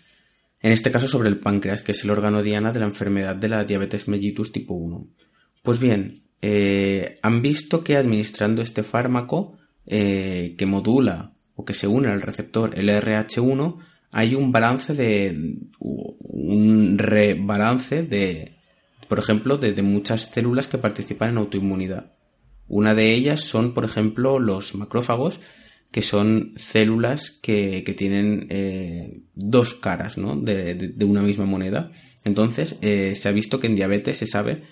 en 0.61 0.71
este 0.71 0.91
caso 0.91 1.07
sobre 1.07 1.29
el 1.29 1.39
páncreas, 1.39 1.81
que 1.81 1.91
es 1.91 2.03
el 2.03 2.11
órgano 2.11 2.43
diana 2.43 2.71
de 2.71 2.79
la 2.79 2.85
enfermedad 2.85 3.35
de 3.35 3.49
la 3.49 3.65
diabetes 3.65 4.07
mellitus 4.07 4.51
tipo 4.51 4.73
1. 4.73 5.07
Pues 5.63 5.79
bien, 5.79 6.23
eh, 6.41 7.19
han 7.21 7.41
visto 7.41 7.83
que 7.83 7.97
administrando 7.97 8.61
este 8.61 8.83
fármaco 8.83 9.57
eh, 9.85 10.55
que 10.57 10.65
modula 10.65 11.33
o 11.55 11.65
que 11.65 11.73
se 11.73 11.87
une 11.87 12.07
al 12.07 12.21
receptor 12.21 12.75
LRH1 12.75 13.77
hay 14.11 14.35
un 14.35 14.51
balance 14.51 14.93
de 14.93 15.57
un 15.79 16.97
rebalance 16.97 18.03
de 18.03 18.57
por 19.07 19.19
ejemplo 19.19 19.57
de, 19.57 19.73
de 19.73 19.81
muchas 19.81 20.29
células 20.33 20.67
que 20.67 20.77
participan 20.77 21.29
en 21.29 21.37
autoinmunidad. 21.37 22.13
Una 22.67 22.95
de 22.95 23.11
ellas 23.11 23.41
son, 23.41 23.73
por 23.73 23.83
ejemplo, 23.83 24.39
los 24.39 24.75
macrófagos, 24.75 25.41
que 25.91 26.01
son 26.01 26.51
células 26.55 27.31
que, 27.41 27.83
tienen 27.97 28.47
eh, 28.49 29.21
dos 29.35 29.73
caras 29.75 30.17
¿no? 30.17 30.37
de, 30.37 30.95
una 31.01 31.21
misma 31.21 31.45
moneda. 31.45 31.91
Entonces, 32.23 32.77
eh, 32.81 33.13
se 33.15 33.27
ha 33.27 33.33
visto 33.33 33.59
que 33.59 33.67
en 33.67 33.75
diabetes 33.75 34.17
se 34.17 34.27
sabe 34.27 34.63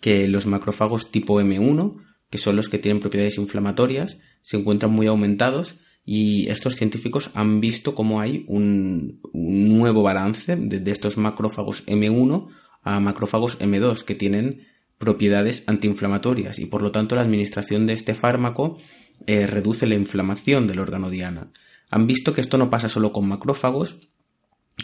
que 0.00 0.28
los 0.28 0.46
macrófagos 0.46 1.10
tipo 1.10 1.40
M1, 1.40 1.96
que 2.30 2.38
son 2.38 2.54
los 2.54 2.68
que 2.68 2.78
tienen 2.78 3.00
propiedades 3.00 3.38
inflamatorias, 3.38 4.18
se 4.40 4.56
encuentran 4.56 4.92
muy 4.92 5.08
aumentados 5.08 5.76
y 6.04 6.48
estos 6.48 6.76
científicos 6.76 7.30
han 7.34 7.60
visto 7.60 7.94
cómo 7.94 8.20
hay 8.20 8.44
un, 8.46 9.20
nuevo 9.32 10.02
balance 10.02 10.54
de, 10.56 10.78
de 10.78 10.90
estos 10.90 11.16
macrófagos 11.16 11.84
M1 11.86 12.48
a 12.82 13.00
macrófagos 13.00 13.58
M2 13.58 14.04
que 14.04 14.14
tienen 14.14 14.66
propiedades 14.98 15.64
antiinflamatorias 15.66 16.58
y 16.58 16.66
por 16.66 16.82
lo 16.82 16.90
tanto 16.90 17.14
la 17.14 17.22
administración 17.22 17.86
de 17.86 17.94
este 17.94 18.14
fármaco 18.14 18.78
eh, 19.26 19.46
reduce 19.46 19.86
la 19.86 19.94
inflamación 19.94 20.66
del 20.66 20.80
órgano 20.80 21.10
diana. 21.10 21.48
Han 21.90 22.06
visto 22.06 22.32
que 22.32 22.40
esto 22.40 22.58
no 22.58 22.70
pasa 22.70 22.88
solo 22.88 23.12
con 23.12 23.26
macrófagos, 23.26 23.96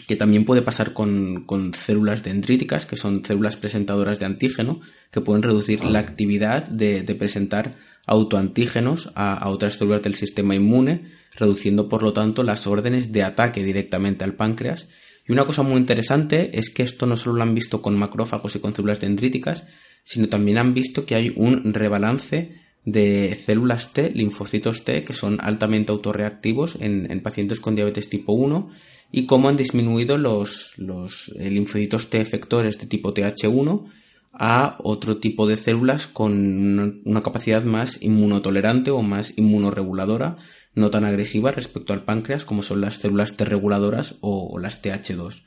que 0.07 0.15
también 0.15 0.45
puede 0.45 0.61
pasar 0.61 0.93
con, 0.93 1.45
células 1.73 2.23
dendríticas, 2.23 2.85
que 2.85 2.95
son 2.95 3.23
células 3.23 3.57
presentadoras 3.57 4.19
de 4.19 4.25
antígeno, 4.25 4.81
que 5.11 5.21
pueden 5.21 5.43
reducir 5.43 5.83
la 5.83 5.99
actividad 5.99 6.67
de, 6.67 7.03
presentar 7.15 7.75
autoantígenos 8.05 9.11
a, 9.15 9.49
otras 9.49 9.75
células 9.75 10.01
del 10.01 10.15
sistema 10.15 10.55
inmune, 10.55 11.11
reduciendo 11.35 11.89
por 11.89 12.03
lo 12.03 12.13
tanto 12.13 12.43
las 12.43 12.67
órdenes 12.67 13.11
de 13.13 13.23
ataque 13.23 13.63
directamente 13.63 14.23
al 14.23 14.35
páncreas. 14.35 14.87
Y 15.27 15.31
una 15.31 15.45
cosa 15.45 15.63
muy 15.63 15.77
interesante 15.77 16.51
es 16.57 16.69
que 16.69 16.83
esto 16.83 17.05
no 17.05 17.17
solo 17.17 17.37
lo 17.37 17.43
han 17.43 17.55
visto 17.55 17.81
con 17.81 17.97
macrófagos 17.97 18.55
y 18.55 18.59
con 18.59 18.75
células 18.75 18.99
dendríticas, 18.99 19.65
sino 20.03 20.29
también 20.29 20.57
han 20.57 20.73
visto 20.73 21.05
que 21.05 21.15
hay 21.15 21.33
un 21.35 21.73
rebalance 21.73 22.55
de 22.85 23.35
células 23.43 23.91
T, 23.91 24.11
linfocitos 24.11 24.83
T, 24.83 25.03
que 25.03 25.13
son 25.13 25.39
altamente 25.41 25.91
autorreactivos 25.91 26.77
en, 26.79 27.19
pacientes 27.21 27.59
con 27.59 27.75
diabetes 27.75 28.09
tipo 28.09 28.33
1 28.33 28.69
y 29.11 29.25
cómo 29.25 29.49
han 29.49 29.57
disminuido 29.57 30.17
los, 30.19 30.73
los 30.77 31.33
eh, 31.39 31.49
linfocitos 31.49 32.09
T 32.09 32.21
efectores 32.21 32.77
de 32.77 32.85
tipo 32.85 33.13
TH1 33.13 33.89
a 34.37 34.77
otro 34.83 35.17
tipo 35.17 35.47
de 35.47 35.57
células 35.57 36.07
con 36.07 37.01
una, 37.05 37.21
capacidad 37.21 37.63
más 37.63 38.01
inmunotolerante 38.01 38.91
o 38.91 39.01
más 39.01 39.37
inmunoreguladora, 39.37 40.37
no 40.73 40.89
tan 40.89 41.05
agresiva 41.05 41.51
respecto 41.51 41.93
al 41.93 42.03
páncreas 42.03 42.43
como 42.45 42.61
son 42.61 42.81
las 42.81 42.95
células 42.95 43.37
T 43.37 43.45
reguladoras 43.45 44.15
o 44.21 44.59
las 44.59 44.81
TH2. 44.81 45.43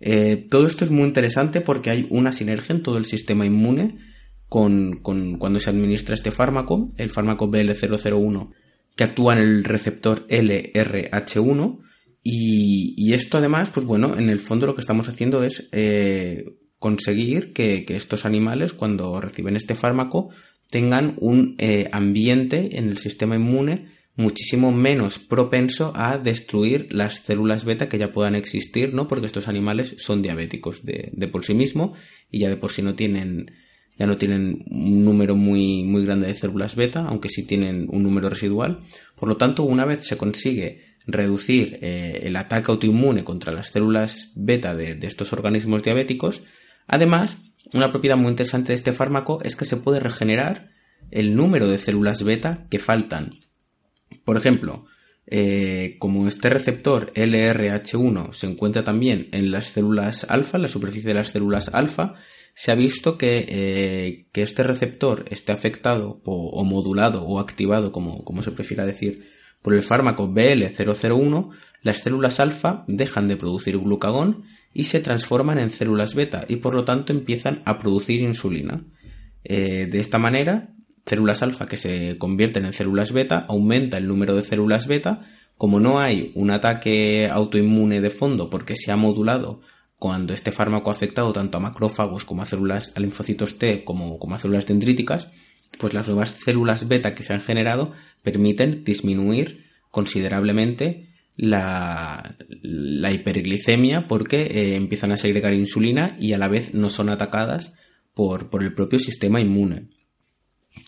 Eh, 0.00 0.46
todo 0.50 0.66
esto 0.66 0.84
es 0.84 0.90
muy 0.90 1.04
interesante 1.04 1.60
porque 1.60 1.90
hay 1.90 2.06
una 2.10 2.32
sinergia 2.32 2.74
en 2.74 2.82
todo 2.82 2.98
el 2.98 3.04
sistema 3.04 3.46
inmune 3.46 3.98
con, 4.48 4.98
cuando 5.02 5.60
se 5.60 5.70
administra 5.70 6.14
este 6.14 6.30
fármaco, 6.30 6.88
el 6.96 7.10
fármaco 7.10 7.50
BL001, 7.50 8.52
que 8.94 9.04
actúa 9.04 9.34
en 9.34 9.40
el 9.40 9.64
receptor 9.64 10.26
LRH1. 10.28 11.80
Y, 12.28 13.14
esto 13.14 13.38
además, 13.38 13.70
pues 13.70 13.86
bueno, 13.86 14.18
en 14.18 14.30
el 14.30 14.40
fondo 14.40 14.66
lo 14.66 14.74
que 14.74 14.80
estamos 14.80 15.08
haciendo 15.08 15.44
es 15.44 15.68
eh, 15.70 16.44
conseguir 16.78 17.52
que, 17.52 17.84
estos 17.88 18.24
animales, 18.24 18.72
cuando 18.72 19.20
reciben 19.20 19.56
este 19.56 19.74
fármaco, 19.74 20.30
tengan 20.70 21.14
un 21.18 21.54
eh, 21.58 21.88
ambiente 21.92 22.78
en 22.78 22.88
el 22.88 22.98
sistema 22.98 23.36
inmune 23.36 23.96
muchísimo 24.16 24.72
menos 24.72 25.18
propenso 25.18 25.92
a 25.94 26.18
destruir 26.18 26.88
las 26.90 27.20
células 27.20 27.64
beta 27.64 27.88
que 27.88 27.98
ya 27.98 28.12
puedan 28.12 28.34
existir, 28.34 28.94
¿no? 28.94 29.06
Porque 29.06 29.26
estos 29.26 29.46
animales 29.46 29.94
son 29.98 30.22
diabéticos 30.22 30.84
de, 30.84 31.28
por 31.30 31.44
sí 31.44 31.54
mismo 31.54 31.94
y 32.30 32.40
ya 32.40 32.48
de 32.48 32.56
por 32.56 32.72
sí 32.72 32.82
no 32.82 32.94
tienen, 32.94 33.52
ya 33.98 34.06
no 34.06 34.16
tienen 34.16 34.64
un 34.70 35.04
número 35.04 35.36
muy, 35.36 35.84
muy 35.84 36.04
grande 36.04 36.28
de 36.28 36.34
células 36.34 36.76
beta, 36.76 37.00
aunque 37.06 37.28
sí 37.28 37.42
tienen 37.42 37.86
un 37.90 38.02
número 38.02 38.30
residual. 38.30 38.80
Por 39.16 39.28
lo 39.28 39.36
tanto, 39.36 39.64
una 39.64 39.84
vez 39.84 40.06
se 40.06 40.16
consigue 40.16 40.96
reducir 41.06 41.78
eh, 41.82 42.22
el 42.24 42.36
ataque 42.36 42.72
autoinmune 42.72 43.22
contra 43.22 43.52
las 43.52 43.68
células 43.68 44.32
beta 44.34 44.74
de, 44.74 44.94
de 44.94 45.06
estos 45.06 45.32
organismos 45.34 45.82
diabéticos, 45.82 46.42
además 46.86 47.38
una 47.72 47.90
propiedad 47.90 48.16
muy 48.16 48.28
interesante 48.28 48.68
de 48.68 48.76
este 48.76 48.92
fármaco 48.92 49.40
es 49.42 49.56
que 49.56 49.64
se 49.64 49.76
puede 49.76 50.00
regenerar 50.00 50.70
el 51.10 51.34
número 51.34 51.68
de 51.68 51.78
células 51.78 52.22
beta 52.22 52.66
que 52.70 52.78
faltan. 52.78 53.40
Por 54.24 54.36
ejemplo, 54.36 54.86
eh, 55.26 55.96
como 55.98 56.28
este 56.28 56.48
receptor 56.48 57.12
LRH1 57.14 58.32
se 58.32 58.46
encuentra 58.46 58.84
también 58.84 59.28
en 59.32 59.50
las 59.50 59.66
células 59.66 60.26
alfa, 60.28 60.58
en 60.58 60.62
la 60.62 60.68
superficie 60.68 61.08
de 61.08 61.14
las 61.14 61.28
células 61.28 61.70
alfa, 61.72 62.14
se 62.54 62.70
ha 62.70 62.74
visto 62.74 63.18
que, 63.18 63.44
eh, 63.48 64.28
que 64.32 64.42
este 64.42 64.62
receptor 64.62 65.24
esté 65.30 65.52
afectado 65.52 66.22
o, 66.24 66.64
modulado 66.64 67.24
o 67.24 67.38
activado, 67.38 67.92
como, 67.92 68.24
como 68.24 68.42
se 68.42 68.52
prefiera 68.52 68.86
decir, 68.86 69.30
por 69.60 69.74
el 69.74 69.82
fármaco 69.82 70.28
BL001, 70.28 71.50
las 71.82 71.98
células 71.98 72.40
alfa 72.40 72.84
dejan 72.86 73.28
de 73.28 73.36
producir 73.36 73.76
glucagón 73.78 74.44
y 74.76 74.84
se 74.84 75.00
transforman 75.00 75.58
en 75.58 75.70
células 75.70 76.14
beta 76.14 76.44
y 76.48 76.56
por 76.56 76.74
lo 76.74 76.84
tanto 76.84 77.10
empiezan 77.10 77.62
a 77.64 77.78
producir 77.78 78.20
insulina. 78.20 78.84
Eh, 79.42 79.88
de 79.90 80.00
esta 80.00 80.18
manera, 80.18 80.74
células 81.06 81.42
alfa 81.42 81.66
que 81.66 81.78
se 81.78 82.18
convierten 82.18 82.66
en 82.66 82.74
células 82.74 83.12
beta, 83.12 83.46
aumenta 83.48 83.96
el 83.96 84.06
número 84.06 84.36
de 84.36 84.42
células 84.42 84.86
beta, 84.86 85.22
como 85.56 85.80
no 85.80 85.98
hay 85.98 86.30
un 86.34 86.50
ataque 86.50 87.26
autoinmune 87.32 88.02
de 88.02 88.10
fondo 88.10 88.50
porque 88.50 88.76
se 88.76 88.92
ha 88.92 88.96
modulado 88.96 89.62
cuando 89.98 90.34
este 90.34 90.52
fármaco 90.52 90.90
ha 90.90 90.92
afectado 90.92 91.32
tanto 91.32 91.56
a 91.56 91.60
macrófagos 91.62 92.26
como 92.26 92.42
a 92.42 92.46
células, 92.46 92.92
linfocitos 92.98 93.58
T 93.58 93.82
como, 93.82 94.18
como 94.18 94.34
a 94.34 94.38
células 94.38 94.66
dendríticas, 94.66 95.28
pues 95.78 95.94
las 95.94 96.06
nuevas 96.06 96.36
células 96.44 96.86
beta 96.86 97.14
que 97.14 97.22
se 97.22 97.32
han 97.32 97.40
generado 97.40 97.92
permiten 98.22 98.84
disminuir 98.84 99.64
considerablemente 99.90 101.05
la, 101.36 102.36
la 102.62 103.12
hiperglicemia 103.12 104.06
porque 104.06 104.42
eh, 104.42 104.76
empiezan 104.76 105.12
a 105.12 105.16
segregar 105.16 105.54
insulina 105.54 106.16
y 106.18 106.32
a 106.32 106.38
la 106.38 106.48
vez 106.48 106.74
no 106.74 106.88
son 106.88 107.08
atacadas 107.08 107.74
por, 108.14 108.48
por 108.48 108.62
el 108.62 108.74
propio 108.74 108.98
sistema 108.98 109.40
inmune. 109.40 109.88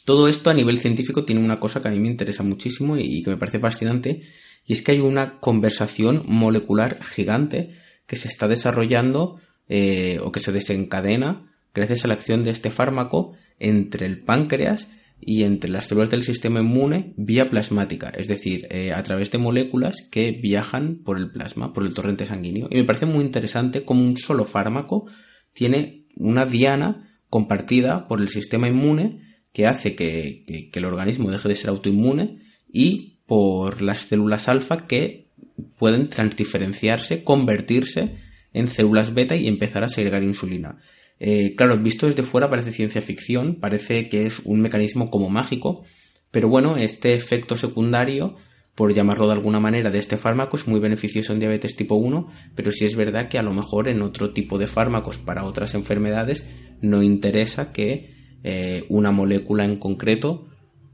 Todo 0.05 0.28
esto 0.28 0.50
a 0.50 0.55
nivel 0.55 0.81
científico 0.81 1.25
tiene 1.25 1.43
una 1.43 1.61
cosa 1.61 1.83
que 1.83 1.88
a 1.88 1.90
mí 1.90 2.00
me 2.00 2.09
interesa 2.09 2.43
muchísimo 2.43 2.97
y, 2.97 3.23
que 3.23 3.31
me 3.31 3.37
parece 3.37 3.59
fascinante, 3.59 4.23
y 4.67 4.73
es 4.73 4.83
que 4.83 4.93
hay 4.93 5.00
una 5.00 5.38
conversación 5.40 6.25
molecular 6.26 7.02
gigante 7.02 7.71
que 8.07 8.17
se 8.17 8.28
está 8.28 8.49
desarrollando 8.49 9.40
eh, 9.69 10.19
o 10.23 10.33
que 10.33 10.40
se 10.40 10.52
desencadena 10.52 11.52
gracias 11.75 12.05
a 12.05 12.09
la 12.09 12.14
acción 12.14 12.45
de 12.45 12.50
este 12.50 12.71
fármaco 12.71 13.35
entre 13.59 14.07
el 14.07 14.21
páncreas 14.21 14.88
y 15.20 15.42
entre 15.42 15.70
las 15.70 15.87
células 15.87 16.10
del 16.10 16.22
sistema 16.22 16.60
inmune 16.60 17.12
vía 17.16 17.50
plasmática, 17.50 18.10
es 18.10 18.28
decir, 18.28 18.66
eh, 18.70 18.92
a 18.92 19.02
través 19.02 19.30
de 19.30 19.38
moléculas 19.38 19.96
que 20.10 20.32
viajan 20.32 21.02
por 21.04 21.18
el 21.18 21.30
plasma, 21.30 21.72
por 21.72 21.84
el 21.84 21.94
torrente 21.94 22.26
sanguíneo. 22.26 22.68
Y 22.70 22.76
me 22.76 22.84
parece 22.84 23.06
muy 23.06 23.25
interesante 23.25 23.84
cómo 23.84 24.02
un 24.02 24.16
solo 24.16 24.44
fármaco 24.44 25.06
tiene 25.52 26.06
una 26.16 26.46
diana 26.46 27.20
compartida 27.28 28.08
por 28.08 28.20
el 28.20 28.28
sistema 28.28 28.68
inmune 28.68 29.22
que 29.52 29.66
hace 29.66 29.94
que, 29.94 30.70
el 30.72 30.84
organismo 30.84 31.30
deje 31.30 31.48
de 31.48 31.54
ser 31.54 31.70
autoinmune 31.70 32.38
y 32.72 33.20
por 33.26 33.82
las 33.82 34.00
células 34.00 34.48
alfa 34.48 34.87
que 34.87 35.30
pueden 35.78 36.08
transdiferenciarse, 36.08 37.25
convertirse 37.25 38.16
en 38.52 38.68
células 38.68 39.14
beta 39.14 39.37
y 39.37 39.48
empezar 39.48 39.84
a 39.84 39.88
segregar 39.88 40.22
insulina. 40.22 40.78
Eh, 41.20 41.54
claro, 41.56 41.76
visto 41.78 42.06
desde 42.06 42.22
fuera 42.22 42.50
parece 42.50 42.72
ciencia 42.72 43.02
ficción, 43.02 43.56
parece 43.56 44.08
que 44.08 44.26
es 44.26 44.40
un 44.44 44.60
mecanismo 44.60 45.06
como 45.06 45.30
mágico, 45.30 45.84
pero 46.30 46.48
bueno, 46.48 46.76
este 46.76 47.14
efecto 47.14 47.56
secundario, 47.56 48.37
por 48.75 48.94
llamarlo 48.94 49.26
de 49.26 49.32
alguna 49.32 49.58
manera, 49.58 49.90
de 49.90 49.98
este 49.98 50.16
fármaco 50.16 50.56
es 50.56 50.68
muy 50.68 50.78
beneficioso 50.78 51.32
en 51.32 51.40
diabetes 51.40 51.75
tipo 51.75 51.96
1, 51.96 52.28
pero 52.54 52.70
sí 52.70 52.84
es 52.84 52.94
verdad 52.94 53.28
que 53.28 53.38
a 53.38 53.42
lo 53.42 53.52
mejor 53.52 53.88
en 53.88 54.02
otro 54.02 54.32
tipo 54.32 54.58
de 54.58 54.68
fármacos 54.68 55.18
para 55.18 55.44
otras 55.44 55.75
enfermedades 55.75 56.46
no 56.80 57.02
interesa 57.02 57.72
que 57.72 58.14
eh, 58.44 58.84
una 58.88 59.10
molécula 59.10 59.64
en 59.64 59.76
concreto 59.76 60.48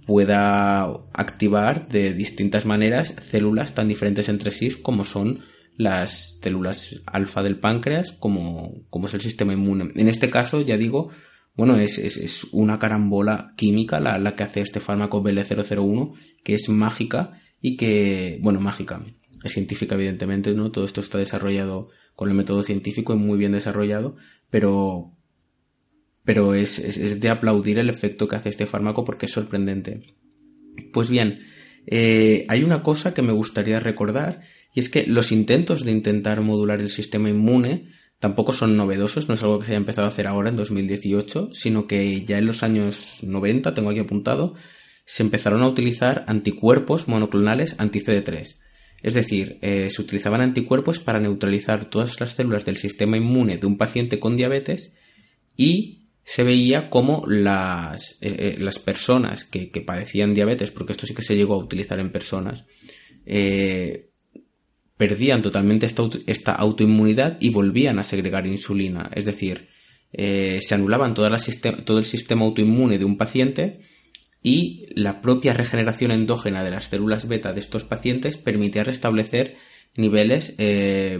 pueda 0.06 0.84
activar 1.12 1.88
de 1.88 2.14
distintas 2.14 2.64
maneras 2.64 3.14
células 3.30 3.74
tan 3.74 3.88
diferentes 3.88 4.28
entre 4.28 4.50
sí 4.50 4.70
como 4.70 5.04
son 5.04 5.40
las 5.76 6.38
células 6.42 7.00
alfa 7.06 7.42
del 7.42 7.58
páncreas 7.58 8.12
como, 8.12 8.86
como 8.90 9.08
es 9.08 9.14
el 9.14 9.20
sistema 9.20 9.52
inmune. 9.52 9.90
En 9.96 10.08
este 10.08 10.30
caso, 10.30 10.60
ya 10.60 10.76
digo, 10.76 11.10
bueno, 11.56 11.76
es, 11.78 11.98
es, 11.98 12.44
una 12.52 12.78
carambola 12.78 13.52
química 13.56 14.00
la, 14.00 14.18
la, 14.18 14.34
que 14.34 14.42
hace 14.42 14.60
este 14.60 14.80
fármaco 14.80 15.22
BL001, 15.22 16.14
que 16.42 16.54
es 16.54 16.68
mágica 16.68 17.40
y 17.60 17.76
que, 17.76 18.38
bueno, 18.42 18.60
mágica, 18.60 19.04
es 19.42 19.52
científica 19.52 19.94
evidentemente, 19.94 20.54
¿no? 20.54 20.70
Todo 20.70 20.84
esto 20.84 21.00
está 21.00 21.18
desarrollado 21.18 21.90
con 22.16 22.28
el 22.28 22.34
método 22.34 22.62
científico 22.62 23.14
y 23.14 23.18
muy 23.18 23.38
bien 23.38 23.52
desarrollado, 23.52 24.16
pero, 24.50 25.12
pero 26.24 26.54
es, 26.54 26.78
es, 26.78 27.20
de 27.20 27.28
aplaudir 27.28 27.78
el 27.78 27.90
efecto 27.90 28.26
que 28.26 28.36
hace 28.36 28.48
este 28.48 28.66
fármaco 28.66 29.04
porque 29.04 29.26
es 29.26 29.32
sorprendente. 29.32 30.14
Pues 30.92 31.10
bien, 31.10 31.40
eh, 31.86 32.46
hay 32.48 32.64
una 32.64 32.82
cosa 32.82 33.14
que 33.14 33.22
me 33.22 33.32
gustaría 33.32 33.80
recordar 33.80 34.40
y 34.74 34.80
es 34.80 34.88
que 34.88 35.06
los 35.06 35.32
intentos 35.32 35.84
de 35.84 35.92
intentar 35.92 36.40
modular 36.42 36.80
el 36.80 36.90
sistema 36.90 37.30
inmune 37.30 37.88
tampoco 38.18 38.52
son 38.52 38.76
novedosos, 38.76 39.28
no 39.28 39.34
es 39.34 39.42
algo 39.42 39.58
que 39.58 39.66
se 39.66 39.72
haya 39.72 39.78
empezado 39.78 40.06
a 40.06 40.10
hacer 40.10 40.26
ahora 40.26 40.48
en 40.48 40.56
2018, 40.56 41.50
sino 41.52 41.86
que 41.86 42.24
ya 42.24 42.38
en 42.38 42.46
los 42.46 42.62
años 42.62 43.18
90, 43.22 43.72
tengo 43.72 43.90
aquí 43.90 44.00
apuntado, 44.00 44.54
se 45.06 45.22
empezaron 45.22 45.62
a 45.62 45.68
utilizar 45.68 46.24
anticuerpos 46.26 47.08
monoclonales 47.08 47.76
anti-CD3. 47.78 48.56
Es 49.02 49.14
decir, 49.14 49.58
eh, 49.60 49.90
se 49.90 50.02
utilizaban 50.02 50.40
anticuerpos 50.40 50.98
para 50.98 51.20
neutralizar 51.20 51.84
todas 51.84 52.18
las 52.20 52.32
células 52.32 52.64
del 52.64 52.78
sistema 52.78 53.16
inmune 53.16 53.58
de 53.58 53.66
un 53.66 53.76
paciente 53.76 54.18
con 54.18 54.36
diabetes 54.36 54.92
y 55.56 56.04
se 56.24 56.42
veía 56.42 56.88
como 56.88 57.24
las, 57.26 58.12
eh, 58.22 58.34
eh, 58.38 58.56
las 58.58 58.78
personas 58.78 59.44
que, 59.44 59.68
padecían 59.86 60.34
diabetes, 60.34 60.70
porque 60.70 60.92
esto 60.92 61.06
sí 61.06 61.14
que 61.14 61.22
se 61.22 61.36
llegó 61.36 61.54
a 61.54 61.58
utilizar 61.58 62.00
en 62.00 62.10
personas, 62.10 62.64
eh, 63.26 64.10
perdían 64.96 65.42
totalmente 65.42 65.86
esta, 65.86 66.04
esta, 66.26 66.52
autoinmunidad 66.52 67.38
y 67.40 67.50
volvían 67.50 67.98
a 67.98 68.02
segregar 68.02 68.46
insulina. 68.46 69.10
Es 69.14 69.24
decir, 69.24 69.68
se 70.12 70.74
anulaban 70.74 71.14
toda 71.14 71.30
la 71.30 71.38
todo 71.84 71.98
el 71.98 72.04
sistema 72.04 72.44
autoinmune 72.44 72.98
de 72.98 73.04
un 73.04 73.16
paciente 73.16 73.80
y 74.42 74.86
la 74.94 75.20
propia 75.20 75.54
regeneración 75.54 76.12
endógena 76.12 76.62
de 76.62 76.70
las 76.70 76.84
células 76.84 77.26
beta 77.26 77.52
de 77.52 77.60
estos 77.60 77.82
pacientes 77.82 78.36
permitía 78.36 78.84
restablecer 78.84 79.56
niveles 79.96 80.54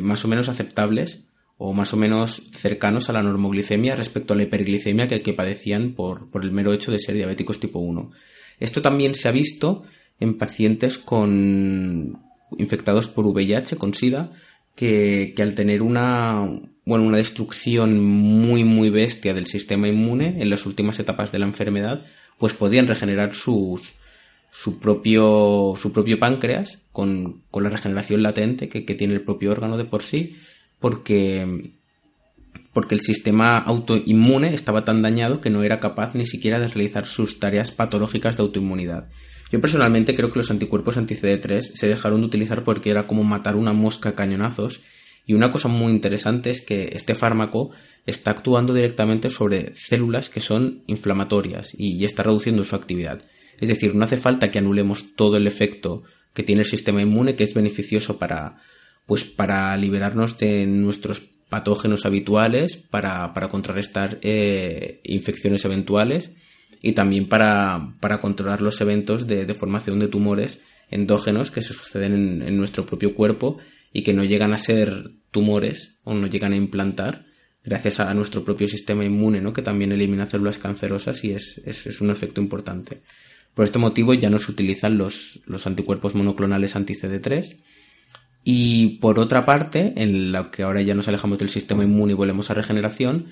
más 0.01 0.25
o 0.25 0.29
menos 0.29 0.49
aceptables 0.49 1.25
o 1.57 1.73
más 1.73 1.93
o 1.93 1.97
menos 1.97 2.43
cercanos 2.53 3.09
a 3.09 3.13
la 3.13 3.23
normoglicemia 3.23 3.97
respecto 3.97 4.35
a 4.35 4.37
la 4.37 4.43
hiperglicemia 4.43 5.07
que, 5.07 5.23
que 5.23 5.33
padecían 5.33 5.95
por, 5.95 6.31
por, 6.31 6.45
el 6.45 6.53
mero 6.53 6.73
hecho 6.73 6.91
de 6.91 6.99
ser 6.99 7.15
diabéticos 7.15 7.61
tipo 7.61 7.79
1. 7.79 8.11
Esto 8.59 8.83
también 8.83 9.15
se 9.15 9.29
ha 9.29 9.33
visto 9.33 9.85
en 10.19 10.37
pacientes 10.37 10.99
con 10.99 12.23
infectados 12.59 13.09
por 13.09 13.27
VIH, 13.27 13.77
con 13.77 13.95
SIDA, 13.95 14.33
que, 14.75 15.33
que 15.37 15.43
al 15.43 15.55
tener 15.55 15.83
una, 15.83 16.49
bueno, 16.85 17.05
una 17.05 17.19
destrucción 17.19 18.03
muy, 18.03 18.65
muy 18.65 18.91
bestia 18.91 19.35
del 19.35 19.47
sistema 19.47 19.89
inmune 19.89 20.37
en 20.41 20.51
las 20.51 20.67
últimas 20.67 20.99
etapas 20.99 21.33
de 21.33 21.39
la 21.39 21.47
enfermedad, 21.47 22.05
pues 22.39 22.53
podían 22.53 22.87
regenerar 22.87 23.35
sus, 23.35 23.95
su 24.51 24.79
propio, 24.79 25.75
su 25.77 25.93
propio 25.93 26.19
páncreas 26.19 26.79
con, 26.93 27.43
con 27.51 27.65
la 27.65 27.71
regeneración 27.71 28.23
latente 28.23 28.69
que, 28.69 28.85
que, 28.85 28.95
tiene 28.95 29.15
el 29.15 29.23
propio 29.23 29.51
órgano 29.51 29.77
de 29.77 29.85
por 29.85 30.03
sí 30.03 30.37
porque, 30.79 31.73
porque 32.73 32.95
el 32.95 33.01
sistema 33.01 33.59
autoinmune 33.59 34.53
estaba 34.55 34.85
tan 34.85 35.03
dañado 35.03 35.41
que 35.41 35.51
no 35.51 35.63
era 35.63 35.81
capaz 35.81 36.15
ni 36.15 36.27
siquiera 36.27 36.61
de 36.61 36.69
realizar 36.69 37.07
sus 37.07 37.41
tareas 37.41 37.71
patológicas 37.71 38.37
de 38.37 38.43
autoinmunidad. 38.43 39.09
Yo 39.51 39.61
personalmente 39.61 40.15
creo 40.15 40.31
que 40.31 40.39
los 40.39 40.51
anticuerpos 40.51 40.97
anti-CD3 40.97 41.73
se 41.75 41.89
dejaron 41.89 42.21
de 42.21 42.27
utilizar 42.27 42.65
porque 42.65 42.91
era 42.91 43.07
como 43.07 43.25
matar 43.25 43.57
una 43.57 43.73
mosca 43.73 44.11
a 44.11 44.15
cañonazos 44.15 44.81
y 45.27 45.35
una 45.35 45.51
cosa 45.51 45.69
muy 45.69 45.93
interesante 45.93 46.51
es 46.51 46.61
que 46.61 46.91
este 46.93 47.15
fármaco 47.15 47.71
está 48.07 48.33
actuando 48.33 48.75
directamente 48.75 49.31
sobre 49.31 49.75
células 49.75 50.29
que 50.29 50.41
son 50.41 50.83
inflamatorias 50.87 51.73
y 51.77 52.05
está 52.05 52.23
reduciendo 52.23 52.65
su 52.65 52.77
actividad. 52.77 53.23
Es 53.61 53.69
decir, 53.69 53.95
no 53.95 54.05
hace 54.05 54.17
falta 54.17 54.51
que 54.51 54.59
anulemos 54.59 55.15
todo 55.15 55.37
el 55.37 55.47
efecto 55.47 56.03
que 56.35 56.43
tiene 56.43 56.63
el 56.63 56.69
sistema 56.69 57.01
inmune, 57.01 57.37
que 57.37 57.45
es 57.45 57.55
beneficioso 57.55 58.19
para, 58.19 58.57
pues 59.07 59.25
para 59.25 59.77
liberarnos 59.77 60.37
de 60.39 60.67
nuestros 60.67 61.23
patógenos 61.49 62.05
habituales, 62.05 62.77
para, 62.77 63.33
para 63.33 63.49
contrarrestar 63.49 64.19
eh, 64.23 65.01
infecciones 65.05 65.65
eventuales 65.65 66.33
y 66.85 66.93
también 66.93 67.31
para, 67.31 67.95
para 67.99 68.21
controlar 68.21 68.61
los 68.61 68.79
eventos 68.83 69.27
de, 69.27 69.47
de, 69.47 69.55
formación 69.55 69.99
de 69.99 70.09
tumores 70.09 70.61
endógenos 70.91 71.51
que 71.51 71.63
se 71.63 71.73
suceden 71.73 72.43
en, 72.43 72.57
nuestro 72.59 72.85
propio 72.85 73.15
cuerpo 73.15 73.57
y 73.91 74.03
que 74.03 74.13
no 74.13 74.23
llegan 74.23 74.53
a 74.53 74.59
ser 74.59 75.11
tumores 75.31 75.97
o 76.05 76.13
no 76.13 76.27
llegan 76.27 76.53
a 76.53 76.57
implantar 76.57 77.25
gracias 77.65 78.01
a 78.01 78.13
nuestro 78.13 78.45
propio 78.45 78.69
sistema 78.69 79.03
inmune, 79.03 79.41
¿no? 79.41 79.55
que 79.55 79.63
también 79.63 79.93
elimina 79.93 80.27
células 80.27 80.59
cancerosas 80.59 81.25
y 81.25 81.33
es, 81.33 81.57
es, 81.65 82.03
un 82.03 82.11
efecto 82.11 82.43
importante. 82.43 83.01
Por 83.55 83.65
este 83.65 83.79
motivo 83.79 84.13
ya 84.13 84.29
no 84.29 84.39
se 84.39 84.53
utilizan 84.53 84.99
los, 84.99 85.41
los 85.47 85.67
anticuerpos 85.67 86.15
monoclonales 86.15 86.77
anti-CD3 86.77 87.57
y 88.45 88.99
por 88.99 89.19
otra 89.19 89.47
parte, 89.47 89.95
en 89.97 90.33
la 90.33 90.51
que 90.51 90.65
ahora 90.65 90.83
ya 90.83 90.95
nos 90.95 91.09
alejamos 91.09 91.39
del 91.39 91.49
sistema 91.49 91.83
inmune 91.83 92.13
y 92.13 92.17
volvemos 92.17 92.51
a 92.51 92.55
regeneración, 92.55 93.29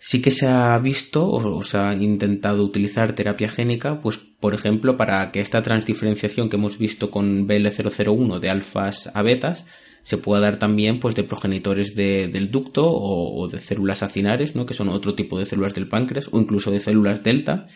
sí 0.00 0.22
que 0.22 0.30
se 0.30 0.46
ha 0.46 0.76
visto 0.78 1.30
o, 1.30 1.62
se 1.62 1.76
ha 1.76 1.94
intentado 1.94 2.64
utilizar 2.64 3.12
terapia 3.12 3.50
génica, 3.50 4.00
pues 4.00 4.16
por 4.16 4.54
ejemplo, 4.54 4.96
para 4.96 5.30
que 5.30 5.40
esta 5.40 5.62
transdiferenciación 5.62 6.48
que 6.48 6.56
hemos 6.56 6.78
visto 6.78 7.10
con 7.10 7.46
BL001 7.46 8.40
de 8.40 8.50
alfas 8.50 9.10
a 9.12 9.22
betas 9.22 9.66
se 10.02 10.16
pueda 10.16 10.40
dar 10.40 10.56
también 10.56 10.98
pues 11.00 11.14
de 11.14 11.24
progenitores 11.24 11.94
del 11.94 12.50
ducto 12.50 12.90
o, 12.90 13.46
de 13.48 13.60
células 13.60 14.02
acinares, 14.02 14.56
¿no? 14.56 14.64
que 14.64 14.72
son 14.72 14.88
otro 14.88 15.14
tipo 15.14 15.38
de 15.38 15.44
células 15.44 15.74
del 15.74 15.86
páncreas, 15.88 16.28
o 16.32 16.40
incluso 16.40 16.70
de 16.70 16.80
células 16.80 17.22
delta. 17.22 17.66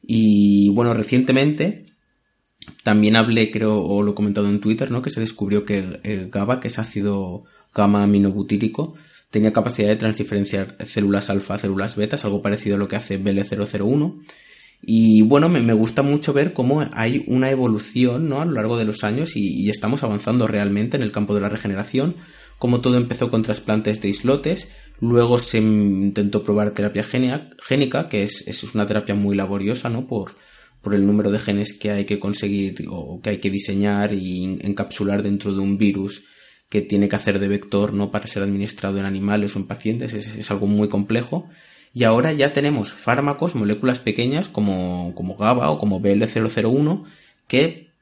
Y 0.00 0.70
bueno, 0.70 0.94
recientemente 0.94 1.86
también 2.84 3.16
hablé, 3.16 3.50
creo, 3.50 3.82
o 3.82 4.04
lo 4.04 4.12
he 4.12 4.14
comentado 4.14 4.48
en 4.48 4.60
Twitter, 4.60 4.92
¿no? 4.92 5.02
que 5.02 5.10
se 5.10 5.18
descubrió 5.18 5.64
que 5.64 5.98
el 6.04 6.30
GABA, 6.30 6.60
que 6.60 6.68
es 6.68 6.78
ácido 6.78 7.42
gamma 7.74 8.04
aminobutírico, 8.04 8.94
tenía 9.34 9.52
capacidad 9.52 9.88
de 9.88 9.96
transdiferenciar 9.96 10.76
células 10.86 11.28
alfa 11.28 11.54
a 11.54 11.58
células 11.58 11.96
betas, 11.96 12.24
algo 12.24 12.40
parecido 12.40 12.76
a 12.76 12.78
lo 12.78 12.86
que 12.86 12.94
hace 12.94 13.20
BL001. 13.20 14.22
Y 14.80 15.22
bueno, 15.22 15.48
me, 15.48 15.72
gusta 15.72 16.02
mucho 16.02 16.32
ver 16.32 16.52
cómo 16.52 16.88
hay 16.92 17.24
una 17.26 17.50
evolución 17.50 18.28
¿no? 18.28 18.40
a 18.40 18.44
lo 18.44 18.52
largo 18.52 18.76
de 18.76 18.84
los 18.84 19.02
años 19.02 19.32
y, 19.34 19.68
estamos 19.70 20.04
avanzando 20.04 20.46
realmente 20.46 20.96
en 20.96 21.02
el 21.02 21.10
campo 21.10 21.34
de 21.34 21.40
la 21.40 21.48
regeneración, 21.48 22.14
como 22.60 22.80
todo 22.80 22.96
empezó 22.96 23.28
con 23.28 23.42
trasplantes 23.42 24.00
de 24.00 24.08
islotes, 24.08 24.68
luego 25.00 25.38
se 25.38 25.58
intentó 25.58 26.44
probar 26.44 26.70
terapia 26.70 27.02
génica, 27.02 28.08
que 28.08 28.22
es, 28.22 28.46
es, 28.46 28.62
una 28.72 28.86
terapia 28.86 29.16
muy 29.16 29.34
laboriosa, 29.34 29.90
¿no? 29.90 30.06
Por, 30.06 30.36
por 30.80 30.94
el 30.94 31.04
número 31.04 31.32
de 31.32 31.40
genes 31.40 31.72
que 31.72 31.90
hay 31.90 32.04
que 32.04 32.20
conseguir 32.20 32.86
o 32.88 33.20
que 33.20 33.30
hay 33.30 33.38
que 33.38 33.50
diseñar 33.50 34.12
y 34.12 34.60
encapsular 34.60 35.24
dentro 35.24 35.52
de 35.52 35.60
un 35.60 35.76
virus 35.76 36.22
que 36.68 36.82
tiene 36.82 37.08
que 37.08 37.16
hacer 37.16 37.38
de 37.38 37.48
vector, 37.48 37.92
¿no? 37.92 38.10
Para 38.10 38.26
ser 38.26 38.42
administrado 38.42 38.98
en 38.98 39.04
animales 39.04 39.54
o 39.54 39.58
en 39.58 39.66
pacientes, 39.66 40.14
es 40.14 40.50
algo 40.50 40.66
muy 40.66 40.88
complejo 40.88 41.48
y 41.94 42.02
ahora 42.02 42.32
ya 42.32 42.52
tenemos 42.52 42.92
fármacos, 42.92 43.54
moléculas 43.54 44.00
pequeñas 44.00 44.48
como, 44.48 45.12
como 45.14 45.36
GABA 45.36 45.70
o 45.70 45.78
como 45.78 46.00
BL001 46.00 47.04
que 47.46 47.92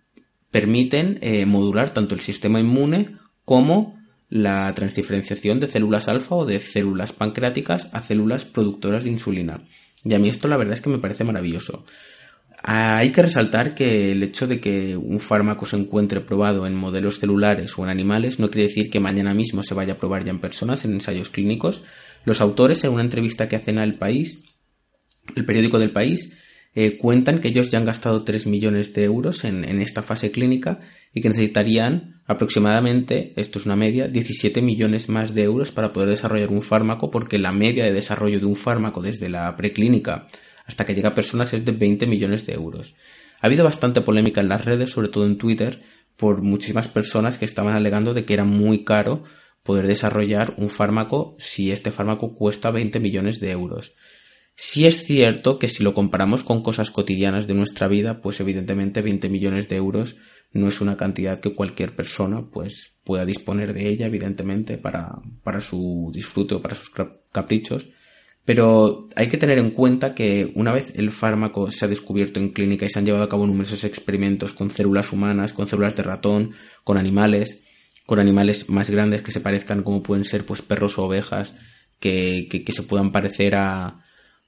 permiten 0.51 1.19
eh, 1.21 1.45
modular 1.45 1.91
tanto 1.91 2.15
el 2.15 2.23
sistema 2.23 2.59
inmune 2.59 3.19
como 3.45 4.01
la 4.31 4.73
transdiferenciación 4.75 5.61
de 5.61 5.67
células 5.67 6.09
alfa 6.09 6.37
o 6.37 6.47
de 6.47 6.59
células 6.59 7.13
pancreáticas 7.13 7.91
a 7.93 8.03
células 8.03 8.47
productoras 8.47 9.05
de 9.05 9.11
insulina. 9.11 9.63
Y 10.05 10.15
a 10.15 10.19
mí 10.19 10.31
esto 10.31 10.49
la 10.49 10.57
verdad 10.57 10.73
es 10.73 10.81
que 10.81 10.89
me 10.89 10.99
parece 10.99 11.25
maravilloso. 11.25 11.85
Hay 12.63 13.11
que 13.11 13.23
resaltar 13.23 13.75
que 13.75 14.13
el 14.13 14.23
hecho 14.23 14.47
de 14.47 14.61
que 14.61 14.97
un 14.97 15.21
fármaco 15.21 15.67
se 15.67 15.77
encuentre 15.77 16.21
probado 16.21 16.67
en 16.67 16.75
modelos 16.75 17.19
celulares 17.19 17.77
o 17.79 17.85
en 17.85 17.91
animales 17.91 18.39
no 18.39 18.51
quiere 18.51 18.69
decir 18.69 18.91
que 18.91 19.01
mañana 19.01 19.35
mismo 19.35 19.63
se 19.63 19.75
vaya 19.75 19.95
a 19.95 19.99
probar 19.99 20.25
ya 20.25 20.31
en 20.31 20.41
personas, 20.41 20.85
en 20.85 20.93
ensayos 20.95 21.29
clínicos. 21.29 21.83
Los 22.25 22.41
autores, 22.41 22.85
en 22.85 22.93
una 22.93 23.03
entrevista 23.03 23.49
que 23.49 23.57
hacen 23.57 23.79
al 23.79 23.95
país, 23.95 24.43
el 25.35 25.45
periódico 25.45 25.79
del 25.79 25.93
país, 25.93 26.33
eh, 26.75 26.97
cuentan 26.97 27.39
que 27.39 27.49
ellos 27.49 27.71
ya 27.71 27.79
han 27.79 27.85
gastado 27.85 28.25
3 28.25 28.47
millones 28.47 28.95
de 28.95 29.05
euros 29.05 29.45
en, 29.45 29.65
en, 29.65 29.83
esta 29.83 30.03
fase 30.03 30.31
clínica 30.31 30.81
y 31.13 31.21
que 31.21 31.29
necesitarían 31.29 32.23
aproximadamente, 32.27 33.35
esto 33.37 33.59
es 33.59 33.67
una 33.67 33.77
media, 33.77 34.09
17 34.09 34.63
millones 34.63 35.11
más 35.11 35.35
de 35.35 35.43
euros 35.43 35.71
para 35.71 35.93
poder 35.93 36.09
desarrollar 36.09 36.49
un 36.49 36.63
fármaco 36.63 37.11
porque 37.11 37.39
la 37.39 37.53
media 37.53 37.85
de 37.85 37.93
desarrollo 37.93 38.41
de 38.41 38.47
un 38.47 38.57
fármaco 38.57 39.03
desde 39.03 39.29
la 39.29 39.55
preclínica 39.55 40.27
hasta 40.67 40.85
que 40.85 40.95
llega 40.95 41.11
a 41.11 41.15
personas 41.15 41.53
es 41.55 41.65
de 41.65 41.73
20 41.73 42.07
millones 42.07 42.47
de 42.47 42.55
euros. 42.55 42.95
Ha 43.41 43.47
habido 43.47 43.65
bastante 43.65 44.01
polémica 44.01 44.41
en 44.41 44.49
las 44.49 44.65
redes, 44.65 44.91
sobre 44.91 45.09
todo 45.09 45.27
en 45.27 45.39
Twitter, 45.39 45.83
por 46.17 46.43
muchísimas 46.43 46.89
personas 46.89 47.39
que 47.39 47.45
estaban 47.45 47.75
alegando 47.75 48.15
de 48.15 48.25
que 48.25 48.35
era 48.35 48.45
muy 48.45 48.85
caro 48.85 49.25
poder 49.63 49.87
desarrollar 49.87 50.55
un 50.59 50.71
fármaco 50.71 51.37
si 51.39 51.73
este 51.73 51.91
fármaco 51.91 52.35
cuesta 52.35 52.71
20 52.71 53.01
millones 53.01 53.41
de 53.41 53.51
euros. 53.51 53.95
Si 54.55 54.87
es 54.87 55.05
cierto 55.05 55.59
que 55.59 55.69
si 55.69 55.83
lo 55.83 55.95
comparamos 55.95 56.45
con 56.45 56.63
cosas 56.63 56.91
cotidianas 56.91 57.47
de 57.47 57.55
nuestra 57.55 57.89
vida, 57.89 58.21
pues 58.21 58.39
evidentemente 58.41 59.01
20 59.01 59.29
millones 59.29 59.69
de 59.69 59.77
euros 59.77 60.17
no 60.53 60.69
es 60.69 60.81
una 60.81 60.97
cantidad 60.97 61.41
que 61.41 61.55
cualquier 61.55 61.97
persona 61.97 62.45
pues 62.51 62.99
pueda 63.05 63.25
disponer 63.25 63.73
de 63.73 63.89
ella, 63.89 64.07
evidentemente, 64.07 64.77
para, 64.77 65.11
para 65.43 65.61
su 65.61 66.11
disfrute 66.13 66.55
o 66.55 66.63
para 66.63 66.75
sus 66.75 66.93
caprichos. 67.33 67.89
Pero 68.45 69.09
hay 69.15 69.29
que 69.29 69.39
tener 69.39 69.59
en 69.59 69.71
cuenta 69.71 70.15
que 70.15 70.51
una 70.57 70.73
vez 70.73 70.93
el 70.97 71.13
fármaco 71.13 71.71
se 71.71 71.85
ha 71.85 71.89
descubierto 71.89 72.41
en 72.41 72.49
clínica 72.49 72.87
y 72.87 72.89
se 72.89 72.99
han 72.99 73.07
llevado 73.07 73.25
a 73.25 73.29
cabo 73.29 73.47
numerosos 73.47 73.85
experimentos 73.85 74.53
con 74.53 74.71
células 74.71 75.13
humanas, 75.13 75.53
con 75.53 75.69
células 75.69 75.95
de 75.95 76.03
ratón, 76.03 76.53
con 76.83 76.99
animales, 76.99 77.63
con 78.05 78.19
animales 78.19 78.69
más 78.69 78.91
grandes 78.91 79.23
que 79.23 79.31
se 79.31 79.41
parezcan 79.41 79.85
como 79.85 80.03
pueden 80.03 80.25
ser 80.25 80.45
pues 80.45 80.61
perros 80.61 80.99
o 80.99 81.05
ovejas 81.05 81.55
que, 82.01 82.49
que, 82.49 82.73
se 82.73 82.83
puedan 82.83 83.13
parecer 83.13 83.55
a, 83.55 84.03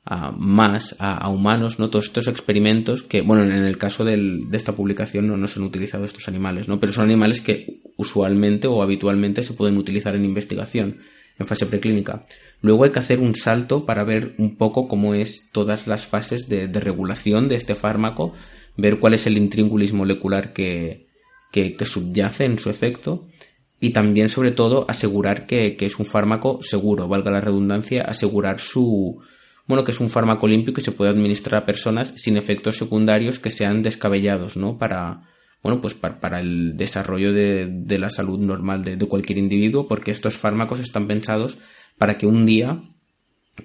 a 0.04 0.32
más 0.32 0.96
a, 0.98 1.28
humanos, 1.28 1.78
¿no? 1.78 1.88
Todos 1.88 2.06
estos 2.06 2.26
experimentos 2.26 3.04
que, 3.04 3.20
bueno, 3.20 3.44
en 3.44 3.52
el 3.52 3.78
caso 3.78 4.04
de 4.04 4.40
esta 4.52 4.74
publicación 4.74 5.28
no, 5.28 5.36
no 5.36 5.46
se 5.46 5.60
han 5.60 5.64
utilizado 5.64 6.04
estos 6.04 6.26
animales, 6.26 6.66
¿no? 6.66 6.80
Pero 6.80 6.92
son 6.92 7.04
animales 7.04 7.40
que 7.40 7.80
usualmente 7.96 8.66
o 8.66 8.82
habitualmente 8.82 9.44
se 9.44 9.54
pueden 9.54 9.78
utilizar 9.78 10.16
en 10.16 10.24
investigación 10.24 10.98
en 11.38 11.46
fase 11.46 11.66
preclínica. 11.66 12.26
Luego 12.60 12.84
hay 12.84 12.92
que 12.92 12.98
hacer 12.98 13.20
un 13.20 13.34
salto 13.34 13.84
para 13.86 14.04
ver 14.04 14.34
un 14.38 14.56
poco 14.56 14.88
cómo 14.88 15.14
es 15.14 15.50
todas 15.52 15.86
las 15.86 16.06
fases 16.06 16.48
de, 16.48 16.66
regulación 16.68 17.48
de 17.48 17.56
este 17.56 17.74
fármaco, 17.74 18.32
ver 18.76 18.98
cuál 18.98 19.14
es 19.14 19.26
el 19.26 19.36
intríngulis 19.36 19.92
molecular 19.92 20.52
que, 20.52 21.06
que, 21.52 21.76
subyace 21.84 22.44
en 22.44 22.58
su 22.58 22.70
efecto 22.70 23.26
y 23.80 23.90
también 23.90 24.28
sobre 24.28 24.52
todo 24.52 24.86
asegurar 24.88 25.46
que, 25.46 25.76
que, 25.76 25.86
es 25.86 25.98
un 25.98 26.06
fármaco 26.06 26.60
seguro, 26.62 27.08
valga 27.08 27.30
la 27.30 27.40
redundancia, 27.40 28.02
asegurar 28.02 28.60
su 28.60 29.20
bueno 29.66 29.82
que 29.82 29.92
es 29.92 30.00
un 30.00 30.10
fármaco 30.10 30.46
limpio 30.46 30.74
que 30.74 30.82
se 30.82 30.92
puede 30.92 31.10
administrar 31.10 31.62
a 31.62 31.66
personas 31.66 32.12
sin 32.16 32.36
efectos 32.36 32.76
secundarios 32.76 33.38
que 33.38 33.50
sean 33.50 33.82
descabellados, 33.82 34.56
¿no? 34.56 34.78
Para, 34.78 35.22
bueno, 35.64 35.80
pues 35.80 35.94
para, 35.94 36.40
el 36.40 36.76
desarrollo 36.76 37.32
de, 37.32 37.98
la 37.98 38.10
salud 38.10 38.38
normal 38.38 38.84
de, 38.84 38.98
cualquier 39.06 39.38
individuo, 39.38 39.88
porque 39.88 40.10
estos 40.10 40.36
fármacos 40.36 40.78
están 40.78 41.08
pensados 41.08 41.56
para 41.96 42.18
que 42.18 42.26
un 42.26 42.44
día 42.44 42.82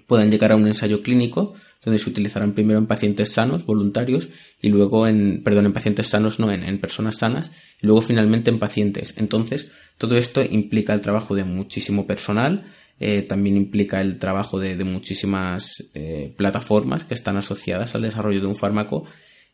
puedan 0.08 0.32
llegar 0.32 0.54
a 0.54 0.56
un 0.56 0.66
ensayo 0.66 1.02
clínico 1.02 1.56
donde 1.84 2.00
se 2.00 2.10
utilizarán 2.10 2.54
primero 2.54 2.80
en 2.80 2.88
pacientes 2.88 3.34
sanos, 3.34 3.66
voluntarios, 3.66 4.30
y 4.62 4.70
luego 4.70 5.08
en, 5.08 5.44
perdón, 5.44 5.66
en 5.66 5.74
pacientes 5.74 6.08
sanos, 6.08 6.40
no, 6.40 6.50
en, 6.54 6.80
personas 6.80 7.18
sanas, 7.18 7.52
y 7.82 7.86
luego 7.86 8.02
finalmente 8.02 8.50
en 8.50 8.60
pacientes. 8.60 9.16
Entonces, 9.18 9.70
todo 9.98 10.18
esto 10.18 10.42
implica 10.42 10.94
el 10.94 11.02
trabajo 11.02 11.36
de 11.36 11.44
muchísimo 11.44 12.08
personal, 12.08 12.72
eh, 13.02 13.24
también 13.24 13.58
implica 13.58 14.00
el 14.00 14.20
trabajo 14.20 14.58
de, 14.58 14.82
muchísimas 14.86 15.84
eh, 15.94 16.34
plataformas 16.38 17.04
que 17.04 17.14
están 17.14 17.36
asociadas 17.36 17.94
al 17.94 18.04
desarrollo 18.04 18.40
de 18.40 18.48
un 18.48 18.56
fármaco 18.56 19.04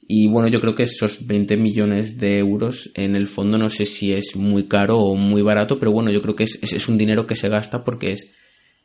y 0.08 0.28
bueno, 0.28 0.48
yo 0.48 0.62
creo 0.62 0.76
que 0.76 0.84
esos 0.84 1.26
20 1.26 1.58
millones 1.58 2.20
de 2.20 2.38
euros 2.38 2.91
en 2.94 3.15
el 3.15 3.28
fondo 3.28 3.58
no 3.58 3.70
sé 3.70 3.86
si 3.86 4.13
es 4.13 4.36
muy 4.36 4.68
caro 4.68 5.00
o 5.00 5.15
muy 5.15 5.41
barato, 5.41 5.80
pero 5.80 5.91
bueno, 5.91 6.12
yo 6.12 6.22
creo 6.22 6.36
que 6.36 6.44
es, 6.44 6.60
es 6.62 6.88
un 6.88 6.98
dinero 6.98 7.26
que 7.26 7.36
se 7.36 7.50
gasta 7.50 7.84
porque 7.84 8.12
es, 8.12 8.32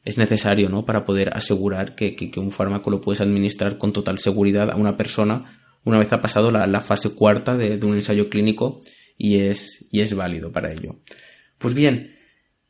es 0.05 0.17
necesario, 0.17 0.69
¿no? 0.69 0.87
Para 0.87 1.05
poder 1.05 1.37
asegurar 1.37 1.95
que, 1.95 2.17
que, 2.17 2.41
un 2.41 2.51
fármaco 2.51 2.91
lo 2.91 3.01
puedes 3.01 3.21
administrar 3.21 3.77
con 3.77 3.93
total 3.93 4.19
seguridad 4.19 4.71
a 4.71 4.77
una 4.77 4.97
persona 4.97 5.61
una 5.85 5.99
vez 5.99 6.13
ha 6.13 6.21
pasado 6.21 6.51
la, 6.51 6.67
la 6.67 6.81
fase 6.81 7.15
cuarta 7.15 7.57
de, 7.57 7.79
un 7.85 7.95
ensayo 7.95 8.29
clínico 8.29 8.81
y 9.17 9.41
es, 9.41 9.87
y 9.91 10.01
es 10.01 10.15
válido 10.15 10.53
para 10.53 10.73
ello. 10.73 11.01
Pues 11.59 11.75
bien, 11.75 12.17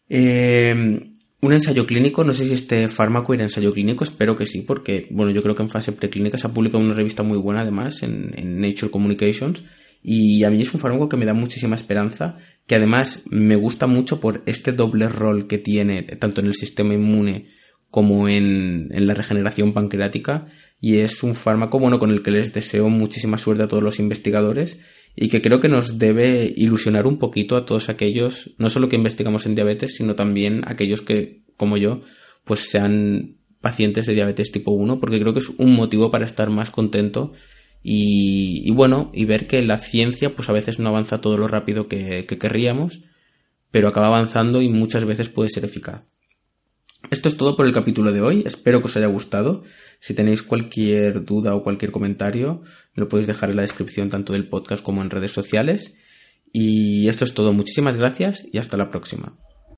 eh, 0.09 1.10
un 1.43 1.53
ensayo 1.55 1.87
clínico, 1.87 2.23
no 2.23 2.33
sé 2.33 2.47
si 2.47 2.55
este 2.55 2.89
fármaco 2.89 3.33
irá 3.33 3.43
a 3.43 3.47
ensayo 3.47 3.73
clínico, 3.73 4.05
espero 4.05 4.37
que 4.37 4.47
sí, 4.47 4.61
porque 4.61 5.07
bueno, 5.11 5.33
yo 5.33 5.43
creo 5.43 5.55
que 5.55 5.63
en 5.63 5.71
fase 5.71 5.93
preclínica 5.93 6.37
se 6.37 6.47
ha 6.47 6.53
publicado 6.53 6.85
una 6.85 6.95
revista 6.95 7.23
muy 7.23 7.39
buena 7.39 7.63
además 7.63 8.03
en, 8.03 8.61
Nature 8.61 8.91
Communications 8.91 9.65
y 10.03 10.45
a 10.45 10.51
mí 10.51 10.61
es 10.61 10.73
un 10.75 10.81
fármaco 10.81 11.09
que 11.09 11.17
me 11.17 11.25
da 11.25 11.33
muchísima 11.33 11.77
esperanza, 11.77 12.39
que 12.67 12.75
además 12.75 13.23
me 13.31 13.57
gusta 13.57 13.87
mucho 13.87 14.21
por 14.21 14.43
este 14.47 14.73
doble 14.73 15.09
rol 15.09 15.47
que 15.47 15.59
tiene 15.59 16.03
tanto 16.03 16.41
en 16.41 16.49
el 16.49 16.55
sistema 16.55 16.95
inmune 16.95 17.49
como 17.91 18.29
en, 18.29 18.89
en 18.93 19.07
la 19.07 19.15
regeneración 19.15 19.73
pancreática 19.73 20.47
y 20.79 20.99
es 20.99 21.23
un 21.23 21.35
fármaco 21.35 21.79
bueno 21.79 21.99
con 21.99 22.11
el 22.11 22.23
que 22.23 22.31
les 22.31 22.53
deseo 22.53 22.89
muchísima 22.89 23.37
suerte 23.37 23.65
a 23.65 23.69
todos 23.69 23.83
los 23.83 23.99
investigadores 23.99 24.79
y 25.17 25.29
que 25.29 25.43
creo 25.43 25.61
que 25.61 25.69
nos 25.69 25.99
debe 25.99 26.53
ilusionar 26.57 27.07
un 27.07 27.19
poquito 27.19 27.57
a 27.57 27.67
todos 27.67 27.89
aquellos, 27.89 28.55
no 28.59 28.71
solo 28.71 28.89
que 28.89 28.97
investigamos 28.97 29.47
en 29.47 29.55
diabetes, 29.55 29.95
sino 29.97 30.15
también 30.15 30.63
aquellos 30.67 31.03
que, 31.03 31.43
como 31.57 31.77
yo, 31.77 32.03
pues 32.45 32.69
sean 32.71 33.37
pacientes 33.61 34.07
de 34.07 34.15
diabetes 34.15 34.53
tipo 34.53 34.71
1, 34.71 35.01
porque 35.01 35.21
creo 35.21 35.33
que 35.35 35.41
es 35.41 35.51
un 35.59 35.75
motivo 35.75 36.11
para 36.11 36.27
estar 36.27 36.51
más 36.51 36.71
contento 36.71 37.33
y, 37.83 38.71
bueno, 38.73 39.11
y 39.15 39.25
ver 39.25 39.47
que 39.47 39.63
la 39.63 39.79
ciencia 39.79 40.35
pues 40.35 40.49
a 40.49 40.53
veces 40.53 40.79
no 40.79 40.89
avanza 40.89 41.21
todo 41.21 41.37
lo 41.39 41.49
rápido 41.49 41.89
que, 41.89 42.27
que 42.27 42.39
querríamos, 42.39 43.03
pero 43.71 43.89
acaba 43.89 44.09
avanzando 44.09 44.63
y 44.63 44.69
muchas 44.69 45.05
veces 45.05 45.29
puede 45.29 45.49
ser 45.51 45.65
eficaz. 45.65 46.05
Esto 47.09 47.29
es 47.29 47.37
todo 47.37 47.57
por 47.57 47.67
el 47.67 47.73
capítulo 47.73 48.13
de 48.13 48.21
hoy, 48.21 48.43
espero 48.47 48.81
que 48.81 48.87
os 48.87 48.97
haya 48.97 49.07
gustado. 49.07 49.65
Si 50.01 50.15
tenéis 50.15 50.43
cualquier 50.43 51.25
duda 51.25 51.55
o 51.55 51.63
cualquier 51.63 51.91
comentario, 51.91 52.63
me 52.95 53.01
lo 53.03 53.09
podéis 53.09 53.27
dejar 53.27 53.51
en 53.51 53.57
la 53.57 53.63
descripción 53.63 54.11
tanto 54.11 54.33
del 54.33 54.49
podcast 54.49 54.85
como 54.85 55.03
en 55.03 55.11
redes 55.11 55.33
sociales. 55.33 55.97
Y 56.53 57.09
esto 57.09 57.25
es 57.25 57.35
todo, 57.35 57.53
muchísimas 57.53 57.97
gracias 57.97 58.45
y 58.53 58.59
hasta 58.59 58.77
la 58.77 58.91
próxima. 58.91 59.37